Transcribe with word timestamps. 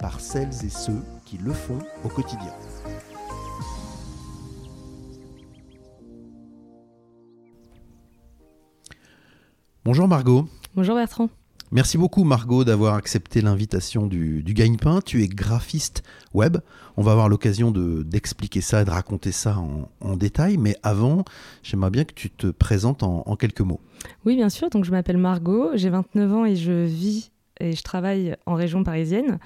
par 0.00 0.18
celles 0.18 0.48
et 0.64 0.70
ceux 0.70 1.02
qui 1.26 1.36
le 1.36 1.52
font 1.52 1.78
au 2.04 2.08
quotidien. 2.08 2.52
Bonjour 9.84 10.08
Margot. 10.08 10.46
Bonjour 10.74 10.94
Bertrand. 10.94 11.28
Merci 11.70 11.98
beaucoup 11.98 12.24
Margot 12.24 12.64
d'avoir 12.64 12.94
accepté 12.94 13.42
l'invitation 13.42 14.06
du, 14.06 14.42
du 14.42 14.54
Gagne-Pain. 14.54 15.00
Tu 15.04 15.22
es 15.22 15.28
graphiste 15.28 16.02
web. 16.34 16.56
On 16.96 17.02
va 17.02 17.12
avoir 17.12 17.28
l'occasion 17.28 17.70
d'expliquer 17.70 18.60
ça 18.60 18.82
et 18.82 18.84
de 18.84 18.90
raconter 18.90 19.32
ça 19.32 19.56
en, 20.00 20.16
détail. 20.16 20.56
Mais 20.56 20.76
avant, 20.82 21.24
j'aimerais 21.62 21.90
bien 21.90 22.04
que 22.04 22.14
tu 22.14 22.30
te 22.30 22.48
présentes 22.48 23.02
en, 23.02 23.36
quelques 23.36 23.60
mots. 23.60 23.80
Oui, 24.24 24.36
bien 24.36 24.48
sûr. 24.48 24.70
Donc 24.70 24.84
je 24.84 24.90
m'appelle 24.90 25.18
Margot, 25.18 25.70
j'ai 25.74 25.90
29 25.90 26.32
ans 26.32 26.44
et 26.44 26.56
je 26.56 26.84
vis 26.84 27.30
et 27.60 27.72
je 27.72 27.82
travaille 27.82 28.34
en 28.46 28.54
région 28.54 28.82
parisienne. 28.82 29.38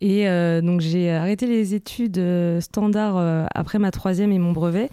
Et 0.00 0.28
euh, 0.28 0.60
donc 0.60 0.80
j'ai 0.80 1.10
arrêté 1.10 1.46
les 1.46 1.74
études 1.74 2.18
euh, 2.18 2.60
standards 2.60 3.16
euh, 3.16 3.46
après 3.54 3.78
ma 3.78 3.90
troisième 3.90 4.32
et 4.32 4.38
mon 4.38 4.52
brevet. 4.52 4.90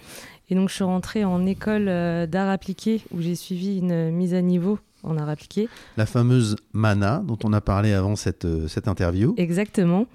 Et 0.49 0.55
donc 0.55 0.69
je 0.69 0.75
suis 0.75 0.83
rentrée 0.83 1.25
en 1.25 1.45
école 1.45 1.85
d'art 1.85 2.49
appliqué 2.49 3.01
où 3.11 3.21
j'ai 3.21 3.35
suivi 3.35 3.79
une 3.79 4.11
mise 4.11 4.33
à 4.33 4.41
niveau 4.41 4.77
en 5.01 5.17
art 5.17 5.29
appliqué. 5.29 5.69
La 5.97 6.05
fameuse 6.05 6.57
MANA 6.73 7.23
dont 7.25 7.39
on 7.43 7.53
a 7.53 7.61
parlé 7.61 7.93
avant 7.93 8.15
cette, 8.17 8.45
cette 8.67 8.89
interview. 8.89 9.33
Exactement, 9.37 10.05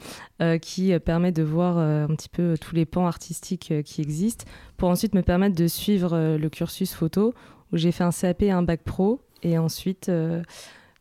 qui 0.61 0.97
permet 1.00 1.33
de 1.33 1.42
voir 1.42 1.78
un 1.78 2.14
petit 2.14 2.28
peu 2.28 2.56
tous 2.61 2.75
les 2.75 2.84
pans 2.84 3.06
artistiques 3.06 3.73
qui 3.84 4.02
existent 4.02 4.45
pour 4.77 4.91
ensuite 4.91 5.14
me 5.14 5.23
permettre 5.23 5.56
de 5.56 5.67
suivre 5.67 6.36
le 6.36 6.48
cursus 6.50 6.92
photo 6.92 7.33
où 7.73 7.78
j'ai 7.78 7.91
fait 7.91 8.05
un 8.05 8.12
CAP 8.12 8.42
et 8.42 8.50
un 8.50 8.62
bac 8.62 8.83
pro 8.84 9.23
et 9.42 9.56
ensuite 9.56 10.12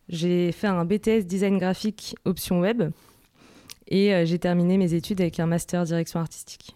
j'ai 0.07 0.51
fait 0.53 0.67
un 0.67 0.85
BTS 0.85 1.25
design 1.25 1.57
graphique 1.57 2.15
option 2.23 2.61
web 2.61 2.91
et 3.87 4.25
j'ai 4.25 4.39
terminé 4.39 4.77
mes 4.77 4.93
études 4.93 5.21
avec 5.21 5.39
un 5.39 5.45
master 5.45 5.83
direction 5.83 6.19
artistique. 6.19 6.75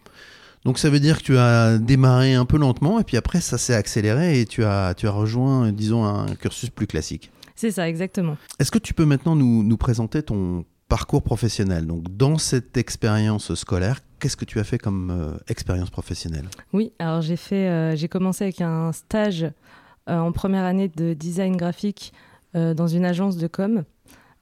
Donc 0.64 0.78
ça 0.78 0.90
veut 0.90 1.00
dire 1.00 1.18
que 1.18 1.24
tu 1.24 1.36
as 1.36 1.78
démarré 1.78 2.34
un 2.34 2.44
peu 2.44 2.56
lentement 2.56 3.00
et 3.00 3.04
puis 3.04 3.16
après 3.16 3.40
ça 3.40 3.58
s'est 3.58 3.74
accéléré 3.74 4.40
et 4.40 4.46
tu 4.46 4.64
as, 4.64 4.94
tu 4.94 5.06
as 5.08 5.10
rejoint, 5.10 5.72
disons, 5.72 6.04
un 6.04 6.34
cursus 6.36 6.70
plus 6.70 6.86
classique. 6.86 7.30
C'est 7.56 7.72
ça, 7.72 7.88
exactement. 7.88 8.36
Est-ce 8.58 8.70
que 8.70 8.78
tu 8.78 8.94
peux 8.94 9.04
maintenant 9.04 9.36
nous, 9.36 9.62
nous 9.62 9.76
présenter 9.76 10.22
ton 10.22 10.64
parcours 10.88 11.22
professionnel? 11.22 11.86
Donc 11.86 12.04
dans 12.16 12.38
cette 12.38 12.76
expérience 12.76 13.54
scolaire, 13.54 14.00
qu'est-ce 14.20 14.36
que 14.36 14.44
tu 14.44 14.60
as 14.60 14.64
fait 14.64 14.78
comme 14.78 15.10
euh, 15.10 15.36
expérience 15.48 15.90
professionnelle? 15.90 16.48
Oui, 16.72 16.92
alors 16.98 17.22
j'ai 17.22 17.36
fait, 17.36 17.68
euh, 17.68 17.96
j'ai 17.96 18.08
commencé 18.08 18.44
avec 18.44 18.60
un 18.60 18.92
stage 18.92 19.42
euh, 19.42 20.18
en 20.18 20.30
première 20.30 20.64
année 20.64 20.88
de 20.88 21.12
design 21.12 21.56
graphique 21.56 22.12
dans 22.54 22.86
une 22.86 23.06
agence 23.06 23.38
de 23.38 23.46
com. 23.46 23.82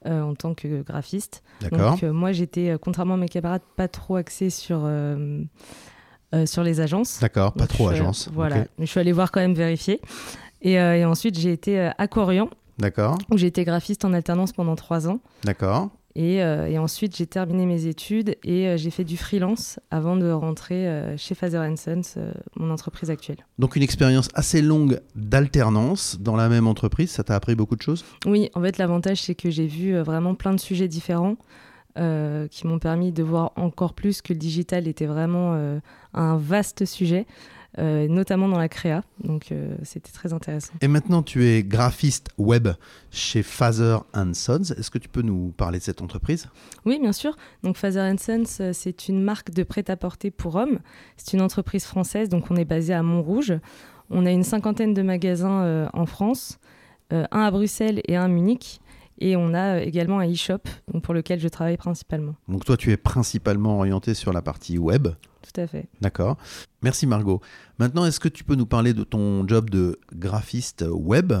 En 0.05 0.33
tant 0.35 0.53
que 0.53 0.81
graphiste. 0.81 1.43
D'accord. 1.61 1.91
Donc 1.91 2.03
moi 2.03 2.31
j'étais, 2.31 2.75
contrairement 2.81 3.13
à 3.13 3.17
mes 3.17 3.29
camarades, 3.29 3.61
pas 3.75 3.87
trop 3.87 4.15
axée 4.15 4.49
sur 4.49 4.87
euh, 6.33 6.45
sur 6.45 6.63
les 6.63 6.79
agences. 6.79 7.19
D'accord, 7.19 7.51
pas 7.51 7.67
trop 7.67 7.89
agences. 7.89 8.29
Voilà, 8.33 8.65
mais 8.77 8.85
je 8.85 8.91
suis 8.91 8.99
allée 9.01 9.11
voir 9.11 9.31
quand 9.31 9.41
même 9.41 9.53
vérifier. 9.53 9.99
Et, 10.61 10.79
euh, 10.79 11.09
ensuite, 11.09 11.37
j'ai 11.37 11.51
été 11.51 11.77
euh, 11.77 11.89
à 11.97 12.07
Corian. 12.07 12.49
D'accord. 12.77 13.17
Où 13.29 13.37
j'ai 13.37 13.47
été 13.47 13.65
graphiste 13.65 14.05
en 14.05 14.13
alternance 14.13 14.53
pendant 14.53 14.75
trois 14.75 15.09
ans. 15.09 15.19
D'accord. 15.43 15.89
Et, 16.15 16.35
et, 16.37 16.77
ensuite, 16.77 17.15
j'ai 17.15 17.25
terminé 17.25 17.65
mes 17.65 17.85
études 17.85 18.35
et 18.43 18.77
j'ai 18.77 18.91
fait 18.91 19.03
du 19.03 19.15
freelance 19.15 19.79
avant 19.91 20.17
de 20.17 20.29
rentrer 20.29 21.15
chez 21.17 21.35
Father 21.35 21.65
Sons, 21.77 22.01
mon 22.55 22.69
entreprise 22.69 23.09
actuelle. 23.09 23.45
Donc 23.59 23.75
une 23.75 23.83
expérience 23.83 24.27
assez 24.33 24.61
longue 24.61 24.99
d'alternance 25.15 26.17
dans 26.19 26.35
la 26.35 26.49
même 26.49 26.67
entreprise, 26.67 27.11
ça 27.11 27.23
t'a 27.23 27.35
appris 27.35 27.55
beaucoup 27.55 27.75
de 27.75 27.81
choses? 27.81 28.03
Oui, 28.25 28.49
en 28.55 28.61
fait, 28.61 28.77
l'avantage, 28.77 29.21
c'est 29.21 29.35
que 29.35 29.49
j'ai 29.49 29.67
vu 29.67 29.97
vraiment 29.99 30.35
plein 30.35 30.53
de 30.53 30.59
sujets 30.59 30.89
différents. 30.89 31.37
Euh, 31.97 32.47
qui 32.47 32.67
m'ont 32.67 32.79
permis 32.79 33.11
de 33.11 33.21
voir 33.21 33.51
encore 33.57 33.93
plus 33.93 34.21
que 34.21 34.31
le 34.31 34.39
digital 34.39 34.87
était 34.87 35.07
vraiment 35.07 35.55
euh, 35.55 35.81
un 36.13 36.37
vaste 36.37 36.85
sujet, 36.85 37.25
euh, 37.79 38.07
notamment 38.07 38.47
dans 38.47 38.57
la 38.57 38.69
créa. 38.69 39.03
Donc 39.23 39.53
c'était 39.83 40.11
très 40.11 40.33
intéressant. 40.33 40.73
Et 40.81 40.87
maintenant, 40.87 41.23
tu 41.23 41.45
es 41.45 41.63
graphiste 41.63 42.29
web 42.37 42.69
chez 43.11 43.43
Father 43.43 43.99
Sons. 44.33 44.73
Est-ce 44.77 44.91
que 44.91 44.97
tu 44.97 45.09
peux 45.09 45.21
nous 45.21 45.53
parler 45.55 45.79
de 45.79 45.83
cette 45.83 46.01
entreprise? 46.01 46.47
Oui, 46.85 46.99
bien 46.99 47.13
sûr. 47.13 47.35
Donc 47.63 47.77
Father 47.77 48.13
Sons, 48.17 48.71
c'est 48.73 49.07
une 49.07 49.21
marque 49.21 49.51
de 49.51 49.63
prêt-à-porter 49.63 50.31
pour 50.31 50.55
hommes. 50.55 50.79
C'est 51.17 51.33
une 51.33 51.41
entreprise 51.41 51.85
française, 51.85 52.29
donc 52.29 52.51
on 52.51 52.55
est 52.55 52.65
basé 52.65 52.93
à 52.93 53.03
Montrouge. 53.03 53.53
On 54.09 54.25
a 54.25 54.31
une 54.31 54.43
cinquantaine 54.43 54.93
de 54.93 55.01
magasins 55.01 55.89
en 55.93 56.05
France, 56.05 56.59
un 57.09 57.25
à 57.31 57.51
Bruxelles 57.51 58.01
et 58.07 58.17
un 58.17 58.25
à 58.25 58.27
Munich. 58.27 58.81
Et 59.21 59.35
on 59.35 59.53
a 59.53 59.75
euh, 59.75 59.79
également 59.79 60.19
un 60.19 60.29
e-shop 60.29 60.63
pour 61.03 61.13
lequel 61.13 61.39
je 61.39 61.47
travaille 61.47 61.77
principalement. 61.77 62.35
Donc 62.47 62.65
toi, 62.65 62.75
tu 62.75 62.91
es 62.91 62.97
principalement 62.97 63.77
orienté 63.77 64.15
sur 64.15 64.33
la 64.33 64.41
partie 64.41 64.79
web. 64.79 65.07
Tout 65.41 65.61
à 65.61 65.67
fait. 65.67 65.87
D'accord. 66.01 66.37
Merci 66.81 67.05
Margot. 67.05 67.39
Maintenant, 67.77 68.05
est-ce 68.05 68.19
que 68.19 68.27
tu 68.27 68.43
peux 68.43 68.55
nous 68.55 68.65
parler 68.65 68.93
de 68.93 69.03
ton 69.03 69.47
job 69.47 69.69
de 69.69 69.99
graphiste 70.13 70.83
web 70.89 71.33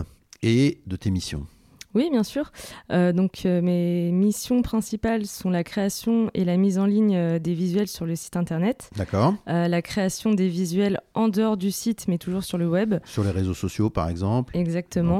et 0.43 0.81
de 0.85 0.95
tes 0.95 1.09
missions? 1.09 1.47
Oui, 1.93 2.09
bien 2.11 2.23
sûr. 2.23 2.51
Euh, 2.91 3.11
donc, 3.11 3.45
euh, 3.45 3.61
mes 3.61 4.11
missions 4.11 4.61
principales 4.61 5.25
sont 5.25 5.49
la 5.49 5.63
création 5.63 6.29
et 6.33 6.45
la 6.45 6.57
mise 6.57 6.77
en 6.79 6.85
ligne 6.85 7.39
des 7.39 7.53
visuels 7.53 7.87
sur 7.87 8.05
le 8.05 8.15
site 8.15 8.37
internet. 8.37 8.89
D'accord. 8.95 9.35
la 9.47 9.81
création 9.81 10.33
des 10.33 10.47
visuels 10.47 10.99
en 11.13 11.27
dehors 11.27 11.57
du 11.57 11.71
site, 11.71 12.07
mais 12.07 12.17
toujours 12.17 12.43
sur 12.43 12.57
le 12.57 12.67
web. 12.67 12.95
Sur 13.05 13.23
les 13.23 13.31
réseaux 13.31 13.53
sociaux, 13.53 13.89
par 13.89 14.09
exemple. 14.09 14.55
Exactement. 14.57 15.19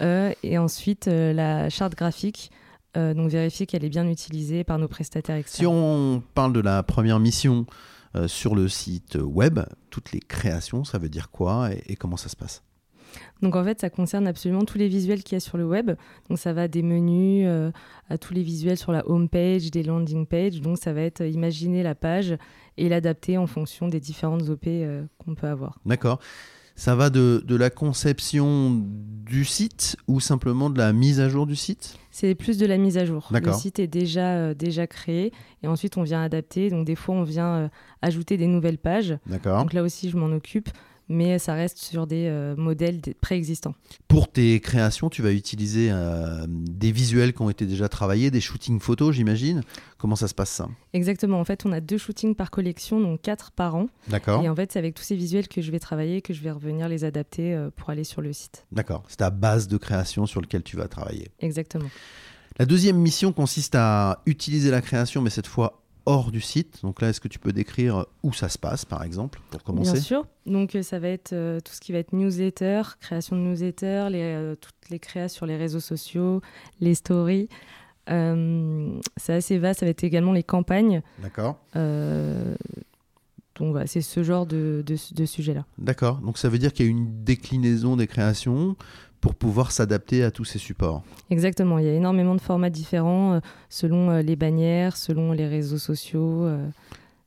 Euh, 0.00 0.32
et 0.42 0.58
ensuite 0.58 1.08
euh, 1.08 1.32
la 1.32 1.68
charte 1.68 1.94
graphique. 1.94 2.50
Euh, 2.96 3.14
donc 3.14 3.30
vérifier 3.30 3.66
qu'elle 3.66 3.84
est 3.84 3.90
bien 3.90 4.08
utilisée 4.08 4.64
par 4.64 4.78
nos 4.78 4.88
prestataires 4.88 5.36
externes. 5.36 5.62
Si 5.62 5.66
on 5.66 6.22
parle 6.34 6.52
de 6.52 6.60
la 6.60 6.82
première 6.82 7.20
mission 7.20 7.66
sur 8.26 8.56
le 8.56 8.68
site 8.68 9.16
web, 9.22 9.60
toutes 9.88 10.10
les 10.10 10.18
créations, 10.18 10.82
ça 10.82 10.98
veut 10.98 11.08
dire 11.08 11.30
quoi 11.30 11.70
et, 11.72 11.94
comment 11.94 12.16
ça 12.16 12.28
se 12.28 12.34
passe? 12.34 12.64
Donc 13.42 13.56
en 13.56 13.64
fait, 13.64 13.80
ça 13.80 13.90
concerne 13.90 14.26
absolument 14.26 14.64
tous 14.64 14.78
les 14.78 14.88
visuels 14.88 15.22
qu'il 15.22 15.36
y 15.36 15.38
a 15.38 15.40
sur 15.40 15.58
le 15.58 15.66
web. 15.66 15.92
Donc 16.28 16.38
ça 16.38 16.52
va 16.52 16.68
des 16.68 16.82
menus 16.82 17.48
à 18.08 18.18
tous 18.18 18.34
les 18.34 18.42
visuels 18.42 18.76
sur 18.76 18.92
la 18.92 19.08
home 19.08 19.28
page, 19.28 19.70
des 19.70 19.82
landing 19.82 20.26
pages. 20.26 20.60
Donc 20.60 20.78
ça 20.78 20.92
va 20.92 21.02
être 21.02 21.24
imaginer 21.24 21.82
la 21.82 21.94
page 21.94 22.36
et 22.76 22.88
l'adapter 22.88 23.38
en 23.38 23.46
fonction 23.46 23.88
des 23.88 24.00
différentes 24.00 24.48
OP 24.48 24.66
qu'on 25.18 25.34
peut 25.34 25.48
avoir. 25.48 25.78
D'accord. 25.86 26.20
Ça 26.76 26.94
va 26.94 27.10
de, 27.10 27.44
de, 27.46 27.56
la 27.56 27.68
conception 27.68 28.82
du 29.30 29.44
site 29.44 29.96
ou 30.08 30.18
simplement 30.18 30.70
de 30.70 30.78
la 30.78 30.94
mise 30.94 31.20
à 31.20 31.28
jour 31.28 31.46
du 31.46 31.54
site? 31.54 31.98
C'est 32.10 32.34
plus 32.34 32.56
de 32.56 32.64
la 32.64 32.78
mise 32.78 32.96
à 32.96 33.04
jour. 33.04 33.28
Le 33.30 33.52
site 33.52 33.78
est 33.78 33.86
déjà, 33.86 34.36
euh, 34.36 34.54
déjà 34.54 34.86
créé 34.86 35.30
et 35.62 35.68
ensuite 35.68 35.98
on 35.98 36.02
vient 36.02 36.22
adapter. 36.22 36.70
Donc 36.70 36.86
des 36.86 36.94
fois 36.94 37.14
on 37.14 37.22
vient 37.22 37.54
euh, 37.54 37.68
ajouter 38.00 38.38
des 38.38 38.46
nouvelles 38.46 38.78
pages. 38.78 39.18
Donc 39.44 39.74
là 39.74 39.82
aussi 39.82 40.08
je 40.08 40.16
m'en 40.16 40.34
occupe 40.34 40.70
mais 41.10 41.40
ça 41.40 41.54
reste 41.54 41.78
sur 41.78 42.06
des 42.06 42.28
euh, 42.28 42.54
modèles 42.56 43.00
préexistants. 43.20 43.74
Pour 44.06 44.30
tes 44.30 44.60
créations, 44.60 45.10
tu 45.10 45.22
vas 45.22 45.32
utiliser 45.32 45.88
euh, 45.90 46.46
des 46.48 46.92
visuels 46.92 47.34
qui 47.34 47.42
ont 47.42 47.50
été 47.50 47.66
déjà 47.66 47.88
travaillés, 47.88 48.30
des 48.30 48.40
shootings 48.40 48.78
photos, 48.78 49.16
j'imagine. 49.16 49.62
Comment 49.98 50.14
ça 50.14 50.28
se 50.28 50.34
passe 50.34 50.50
ça? 50.50 50.68
Exactement. 50.92 51.40
En 51.40 51.44
fait, 51.44 51.66
on 51.66 51.72
a 51.72 51.80
deux 51.80 51.98
shootings 51.98 52.36
par 52.36 52.52
collection, 52.52 53.00
donc 53.00 53.20
quatre 53.22 53.50
par 53.50 53.74
an. 53.74 53.88
D'accord. 54.06 54.44
Et 54.44 54.48
en 54.48 54.54
fait, 54.54 54.70
c'est 54.70 54.78
avec 54.78 54.94
tous 54.94 55.02
ces 55.02 55.16
visuels 55.16 55.48
que 55.48 55.60
je 55.60 55.72
vais 55.72 55.80
travailler, 55.80 56.22
que 56.22 56.32
je 56.32 56.42
vais 56.42 56.52
revenir 56.52 56.88
les 56.88 57.04
adapter 57.04 57.54
euh, 57.54 57.70
pour 57.74 57.90
aller 57.90 58.04
sur 58.04 58.22
le 58.22 58.32
site. 58.32 58.64
D'accord. 58.70 59.02
C'est 59.08 59.16
ta 59.16 59.30
base 59.30 59.66
de 59.66 59.76
création 59.78 60.26
sur 60.26 60.40
laquelle 60.40 60.62
tu 60.62 60.76
vas 60.76 60.86
travailler. 60.86 61.28
Exactement. 61.40 61.90
La 62.60 62.66
deuxième 62.66 62.98
mission 62.98 63.32
consiste 63.32 63.74
à 63.74 64.22
utiliser 64.26 64.70
la 64.70 64.80
création, 64.80 65.22
mais 65.22 65.30
cette 65.30 65.46
fois 65.48 65.79
hors 66.06 66.30
du 66.30 66.40
site. 66.40 66.80
Donc 66.82 67.00
là, 67.00 67.08
est-ce 67.10 67.20
que 67.20 67.28
tu 67.28 67.38
peux 67.38 67.52
décrire 67.52 68.06
où 68.22 68.32
ça 68.32 68.48
se 68.48 68.58
passe, 68.58 68.84
par 68.84 69.02
exemple, 69.02 69.40
pour 69.50 69.62
commencer? 69.62 69.92
Bien 69.92 70.00
sûr. 70.00 70.26
Donc 70.46 70.74
euh, 70.74 70.82
ça 70.82 70.98
va 70.98 71.08
être 71.08 71.32
euh, 71.32 71.60
tout 71.60 71.72
ce 71.72 71.80
qui 71.80 71.92
va 71.92 71.98
être 71.98 72.12
newsletter, 72.12 72.82
création 73.00 73.36
de 73.36 73.42
newsletter, 73.42 74.08
les, 74.10 74.22
euh, 74.22 74.54
toutes 74.56 74.90
les 74.90 74.98
créations 74.98 75.38
sur 75.38 75.46
les 75.46 75.56
réseaux 75.56 75.80
sociaux, 75.80 76.40
les 76.80 76.94
stories. 76.94 77.48
c'est 78.06 79.32
assez 79.32 79.58
vaste. 79.58 79.80
Ça 79.80 79.86
va 79.86 79.90
être 79.90 80.04
également 80.04 80.32
les 80.32 80.42
campagnes. 80.42 81.02
D'accord. 81.22 81.58
donc 81.74 83.72
voilà, 83.72 83.86
c'est 83.86 84.00
ce 84.00 84.22
genre 84.22 84.46
de, 84.46 84.82
de, 84.86 84.96
de 85.14 85.24
sujet-là. 85.26 85.64
D'accord. 85.78 86.16
Donc 86.18 86.38
ça 86.38 86.48
veut 86.48 86.58
dire 86.58 86.72
qu'il 86.72 86.86
y 86.86 86.88
a 86.88 86.92
une 86.92 87.24
déclinaison 87.24 87.96
des 87.96 88.06
créations 88.06 88.76
pour 89.20 89.34
pouvoir 89.34 89.70
s'adapter 89.72 90.24
à 90.24 90.30
tous 90.30 90.44
ces 90.44 90.58
supports. 90.58 91.02
Exactement, 91.30 91.78
il 91.78 91.84
y 91.84 91.88
a 91.88 91.92
énormément 91.92 92.34
de 92.34 92.40
formats 92.40 92.70
différents 92.70 93.34
euh, 93.34 93.40
selon 93.68 94.10
euh, 94.10 94.22
les 94.22 94.36
bannières, 94.36 94.96
selon 94.96 95.32
les 95.32 95.46
réseaux 95.46 95.78
sociaux. 95.78 96.44
euh, 96.46 96.66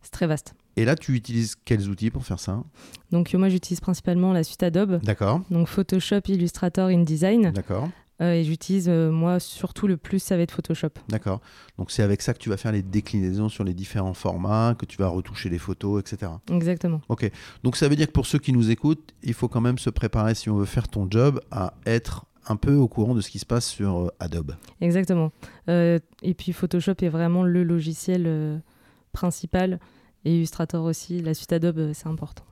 c'est 0.02 0.12
très 0.12 0.28
vaste. 0.28 0.54
Et 0.76 0.86
là, 0.86 0.96
tu 0.96 1.14
utilises 1.14 1.56
quels 1.66 1.88
outils 1.88 2.10
pour 2.10 2.26
faire 2.26 2.40
ça? 2.40 2.64
Donc 3.12 3.32
moi 3.36 3.48
j'utilise 3.48 3.80
principalement 3.80 4.34
la 4.34 4.44
suite 4.44 4.64
Adobe, 4.64 5.00
D'accord, 5.04 5.42
donc 5.52 5.68
Photoshop, 5.68 6.22
Illustrator, 6.28 6.88
InDesign. 6.88 7.52
d'accord, 7.52 7.90
Euh, 8.22 8.34
et 8.34 8.44
j'utilise 8.44 8.88
euh, 8.90 9.12
moi 9.12 9.40
surtout 9.40 9.88
le 9.88 9.98
plus 9.98 10.20
ça 10.20 10.38
va 10.38 10.44
être 10.44 10.52
Photoshop. 10.52 10.90
d'accord. 11.10 11.42
Donc 11.78 11.90
c'est 11.90 12.04
avec 12.04 12.22
ça 12.22 12.34
que 12.34 12.40
tu 12.40 12.50
vas 12.50 12.58
faire 12.58 12.72
les 12.72 12.84
déclinaisons 12.84 13.50
sur 13.50 13.64
les 13.64 13.74
différents 13.74 14.14
formats, 14.14 14.76
que 14.78 14.86
tu 14.86 14.98
vas 14.98 15.08
retoucher 15.08 15.50
les 15.50 15.58
photos, 15.58 16.02
etc. 16.02 16.32
Exactement. 16.52 17.02
Donc 17.64 17.76
ça 17.76 17.88
veut 17.88 17.96
dire 17.96 18.08
que 18.08 18.12
pour 18.12 18.28
ceux 18.28 18.38
qui 18.40 18.54
nous 18.54 18.70
écoutent, 18.70 19.14
il 19.24 19.34
faut 19.34 19.48
quand 19.48 19.62
même 19.62 19.80
se 19.80 19.90
préparer 19.90 20.36
si 20.36 20.50
on 20.50 20.58
veut 20.58 20.66
faire 20.66 20.88
ton 20.88 21.08
job 21.10 21.42
à 21.50 21.74
être 21.86 22.26
un 22.48 22.56
peu 22.56 22.76
au 22.76 22.88
courant 22.88 23.16
de 23.16 23.22
ce 23.22 23.32
qui 23.32 23.40
se 23.40 23.46
passe 23.46 23.66
sur 23.66 23.98
euh, 23.98 24.10
Adobe. 24.20 24.56
Exactement. 24.80 25.32
Euh, 25.70 25.98
et 26.22 26.34
puis 26.34 26.54
Photoshop 26.54 26.96
est 27.02 27.10
vraiment 27.10 27.44
le 27.44 27.64
logiciel 27.64 28.62
principal 29.12 29.80
et 30.26 30.36
Illustrator 30.36 30.84
aussi. 30.86 31.20
La 31.20 31.34
suite 31.34 31.52
Adobe 31.52 31.94
c'est 31.94 32.08
important. 32.08 32.44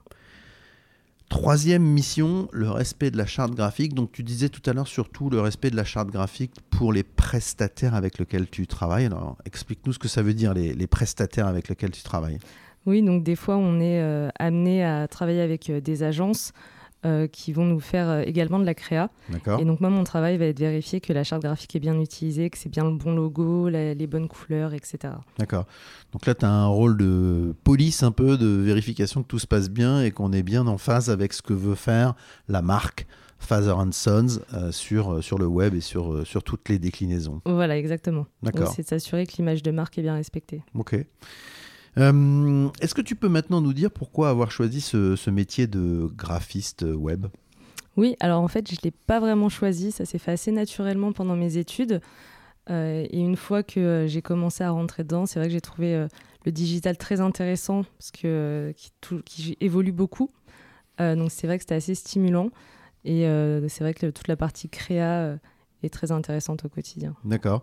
Troisième 1.32 1.82
mission, 1.82 2.46
le 2.52 2.70
respect 2.70 3.10
de 3.10 3.16
la 3.16 3.24
charte 3.24 3.54
graphique. 3.54 3.94
Donc 3.94 4.12
tu 4.12 4.22
disais 4.22 4.50
tout 4.50 4.60
à 4.68 4.74
l'heure 4.74 4.86
surtout 4.86 5.30
le 5.30 5.40
respect 5.40 5.70
de 5.70 5.76
la 5.76 5.84
charte 5.84 6.10
graphique 6.10 6.52
pour 6.68 6.92
les 6.92 7.04
prestataires 7.04 7.94
avec 7.94 8.18
lesquels 8.18 8.50
tu 8.50 8.66
travailles. 8.66 9.06
Alors 9.06 9.38
explique-nous 9.46 9.94
ce 9.94 9.98
que 9.98 10.08
ça 10.08 10.20
veut 10.20 10.34
dire 10.34 10.52
les, 10.52 10.86
prestataires 10.86 11.46
avec 11.46 11.70
lesquels 11.70 11.90
tu 11.90 12.02
travailles. 12.02 12.38
Oui, 12.84 13.00
donc 13.00 13.24
des 13.24 13.34
fois 13.34 13.56
on 13.56 13.80
est 13.80 14.02
euh, 14.02 14.28
amené 14.38 14.84
à 14.84 15.08
travailler 15.08 15.40
avec 15.40 15.70
euh, 15.70 15.80
des 15.80 16.02
agences 16.02 16.52
euh, 17.04 17.26
qui 17.26 17.52
vont 17.52 17.64
nous 17.64 17.80
faire 17.80 18.08
euh, 18.08 18.22
également 18.24 18.58
de 18.60 18.64
la 18.64 18.74
créa. 18.74 19.10
Et 19.60 19.64
donc 19.64 19.80
moi 19.80 19.90
mon 19.90 20.04
travail 20.04 20.36
va 20.38 20.46
être 20.46 20.56
de 20.58 20.64
vérifier 20.64 21.00
que 21.00 21.12
la 21.12 21.24
charte 21.24 21.42
graphique 21.42 21.74
est 21.74 21.80
bien 21.80 21.98
utilisée, 22.00 22.48
que 22.50 22.58
c'est 22.58 22.68
bien 22.68 22.84
le 22.84 22.96
bon 22.96 23.14
logo, 23.14 23.68
la- 23.68 23.94
les 23.94 24.06
bonnes 24.06 24.28
couleurs, 24.28 24.72
etc. 24.74 25.14
D'accord. 25.38 25.66
Donc 26.12 26.26
là, 26.26 26.34
tu 26.34 26.44
as 26.44 26.50
un 26.50 26.66
rôle 26.66 26.96
de 26.96 27.54
police 27.64 28.02
un 28.02 28.12
peu, 28.12 28.36
de 28.38 28.46
vérification 28.46 29.22
que 29.22 29.28
tout 29.28 29.38
se 29.38 29.46
passe 29.46 29.68
bien 29.70 30.02
et 30.02 30.10
qu'on 30.10 30.32
est 30.32 30.42
bien 30.42 30.66
en 30.66 30.78
phase 30.78 31.10
avec 31.10 31.32
ce 31.32 31.42
que 31.42 31.52
veut 31.54 31.74
faire 31.74 32.14
la 32.48 32.62
marque 32.62 33.06
Father 33.38 33.76
and 33.76 33.90
Sons 33.90 34.38
euh, 34.54 34.70
sur, 34.70 35.24
sur 35.24 35.36
le 35.38 35.46
web 35.46 35.74
et 35.74 35.80
sur, 35.80 36.24
sur 36.24 36.44
toutes 36.44 36.68
les 36.68 36.78
déclinaisons. 36.78 37.40
Voilà, 37.44 37.76
exactement. 37.76 38.26
D'accord. 38.44 38.68
c'est 38.68 38.82
de 38.82 38.86
s'assurer 38.88 39.26
que 39.26 39.32
l'image 39.38 39.64
de 39.64 39.72
marque 39.72 39.98
est 39.98 40.02
bien 40.02 40.14
respectée. 40.14 40.62
Ok. 40.74 40.94
Euh, 41.98 42.68
Est-ce 42.80 42.94
que 42.94 43.02
tu 43.02 43.16
peux 43.16 43.28
maintenant 43.28 43.60
nous 43.60 43.72
dire 43.72 43.90
pourquoi 43.90 44.30
avoir 44.30 44.50
choisi 44.50 44.80
ce, 44.80 45.30
métier 45.30 45.66
de 45.66 46.08
graphiste 46.16 46.82
web? 46.82 47.26
Oui, 47.96 48.16
alors 48.20 48.42
en 48.42 48.48
fait, 48.48 48.68
je 48.68 48.74
ne 48.74 48.78
l'ai 48.84 48.90
pas 48.90 49.20
vraiment 49.20 49.48
choisi, 49.48 49.92
ça 49.92 50.04
s'est 50.04 50.18
fait 50.18 50.32
assez 50.32 50.52
naturellement 50.52 51.12
pendant 51.12 51.36
mes 51.36 51.58
études. 51.58 52.00
Euh, 52.70 53.06
et 53.10 53.18
une 53.18 53.36
fois 53.36 53.62
que 53.62 53.80
euh, 53.80 54.06
j'ai 54.06 54.22
commencé 54.22 54.62
à 54.64 54.70
rentrer 54.70 55.02
dedans, 55.02 55.26
c'est 55.26 55.38
vrai 55.38 55.48
que 55.48 55.52
j'ai 55.52 55.60
trouvé 55.60 56.06
le 56.44 56.52
digital 56.52 56.96
très 56.96 57.20
intéressant 57.20 57.82
parce 57.98 58.10
que 58.10 58.20
euh, 58.24 58.72
qui, 59.24 59.56
évolue 59.60 59.92
beaucoup. 59.92 60.30
Donc 60.98 61.32
c'est 61.32 61.48
vrai 61.48 61.58
que 61.58 61.64
c'était 61.64 61.74
assez 61.74 61.96
stimulant. 61.96 62.50
Et 63.04 63.26
c'est 63.68 63.80
vrai 63.80 63.92
que 63.92 64.06
toute 64.06 64.28
la 64.28 64.36
partie 64.36 64.68
créa 64.68 65.36
est 65.82 65.90
très 65.90 66.12
intéressante 66.12 66.64
au 66.64 66.68
quotidien. 66.68 67.14
D'accord. 67.24 67.62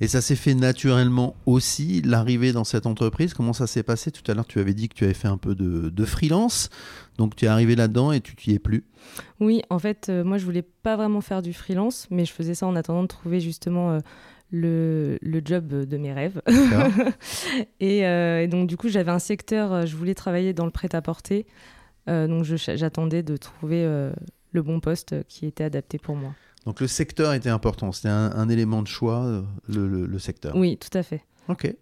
Et 0.00 0.08
ça 0.08 0.20
s'est 0.20 0.36
fait 0.36 0.54
naturellement 0.54 1.36
aussi, 1.46 2.02
l'arrivée 2.02 2.52
dans 2.52 2.64
cette 2.64 2.86
entreprise? 2.86 3.32
Comment 3.32 3.52
ça 3.52 3.66
s'est 3.66 3.82
passé? 3.82 4.10
Tout 4.10 4.28
à 4.30 4.34
l'heure, 4.34 4.46
tu 4.46 4.58
avais 4.58 4.74
dit 4.74 4.88
que 4.88 4.94
tu 4.94 5.04
avais 5.04 5.14
fait 5.14 5.28
un 5.28 5.36
peu 5.36 5.54
de, 5.54 5.88
de 5.88 6.04
freelance. 6.04 6.68
Donc 7.16 7.36
tu 7.36 7.44
es 7.44 7.48
arrivé 7.48 7.76
là-dedans 7.76 8.10
et 8.12 8.20
tu 8.20 8.34
t'y 8.34 8.54
es 8.54 8.58
plus? 8.58 8.84
Oui, 9.40 9.62
en 9.70 9.78
fait, 9.78 10.08
euh, 10.08 10.24
moi, 10.24 10.38
je 10.38 10.44
voulais 10.44 10.62
pas 10.62 10.96
vraiment 10.96 11.20
faire 11.20 11.42
du 11.42 11.52
freelance, 11.52 12.08
mais 12.10 12.24
je 12.24 12.32
faisais 12.32 12.54
ça 12.54 12.66
en 12.66 12.74
attendant 12.74 13.02
de 13.02 13.08
trouver 13.08 13.40
justement 13.40 13.92
euh, 13.92 13.98
le, 14.50 15.18
le 15.20 15.42
job 15.44 15.68
de 15.68 15.96
mes 15.96 16.12
rêves. 16.12 16.42
Et, 17.80 18.06
euh, 18.06 18.42
et 18.42 18.48
donc, 18.48 18.68
du 18.68 18.76
coup, 18.76 18.88
j'avais 18.88 19.10
un 19.10 19.18
secteur, 19.18 19.86
je 19.86 19.96
voulais 19.96 20.14
travailler 20.14 20.52
dans 20.52 20.64
le 20.64 20.70
prêt-à-porter. 20.70 21.46
Donc, 22.06 22.44
j'attendais 22.44 23.22
de 23.22 23.36
trouver 23.36 23.82
le 24.52 24.62
bon 24.62 24.80
poste 24.80 25.14
qui 25.26 25.46
était 25.46 25.64
adapté 25.64 25.98
pour 25.98 26.16
moi. 26.16 26.34
Donc 26.66 26.80
le 26.80 26.86
secteur 26.86 27.34
était 27.34 27.50
important. 27.50 27.92
C'était 27.92 28.08
un, 28.08 28.32
un 28.32 28.48
élément 28.48 28.82
de 28.82 28.88
choix, 28.88 29.24
euh, 29.24 29.42
le, 29.68 29.86
le- 29.86 30.06
le 30.06 30.18
secteur. 30.18 30.56
Oui, 30.56 30.78
tout 30.78 30.96
à 30.96 31.02
fait. 31.02 31.22
Ok. 31.48 31.74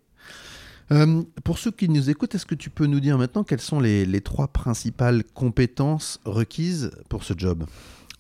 Euh, 0.91 1.23
pour 1.45 1.59
ceux 1.59 1.71
qui 1.71 1.89
nous 1.89 2.11
écoutent, 2.11 2.35
est-ce 2.35 2.45
que 2.47 2.55
tu 2.57 2.69
peux 2.69 2.87
nous 2.87 3.01
dire 3.01 3.17
maintenant 3.17 3.45
quelles 3.45 3.61
sont 3.61 3.81
les, 3.81 4.05
les 4.05 4.21
trois 4.21 4.49
principales 4.49 5.25
compétences 5.25 6.21
requises 6.25 6.91
pour 7.09 7.25
ce 7.25 7.35
job? 7.37 7.65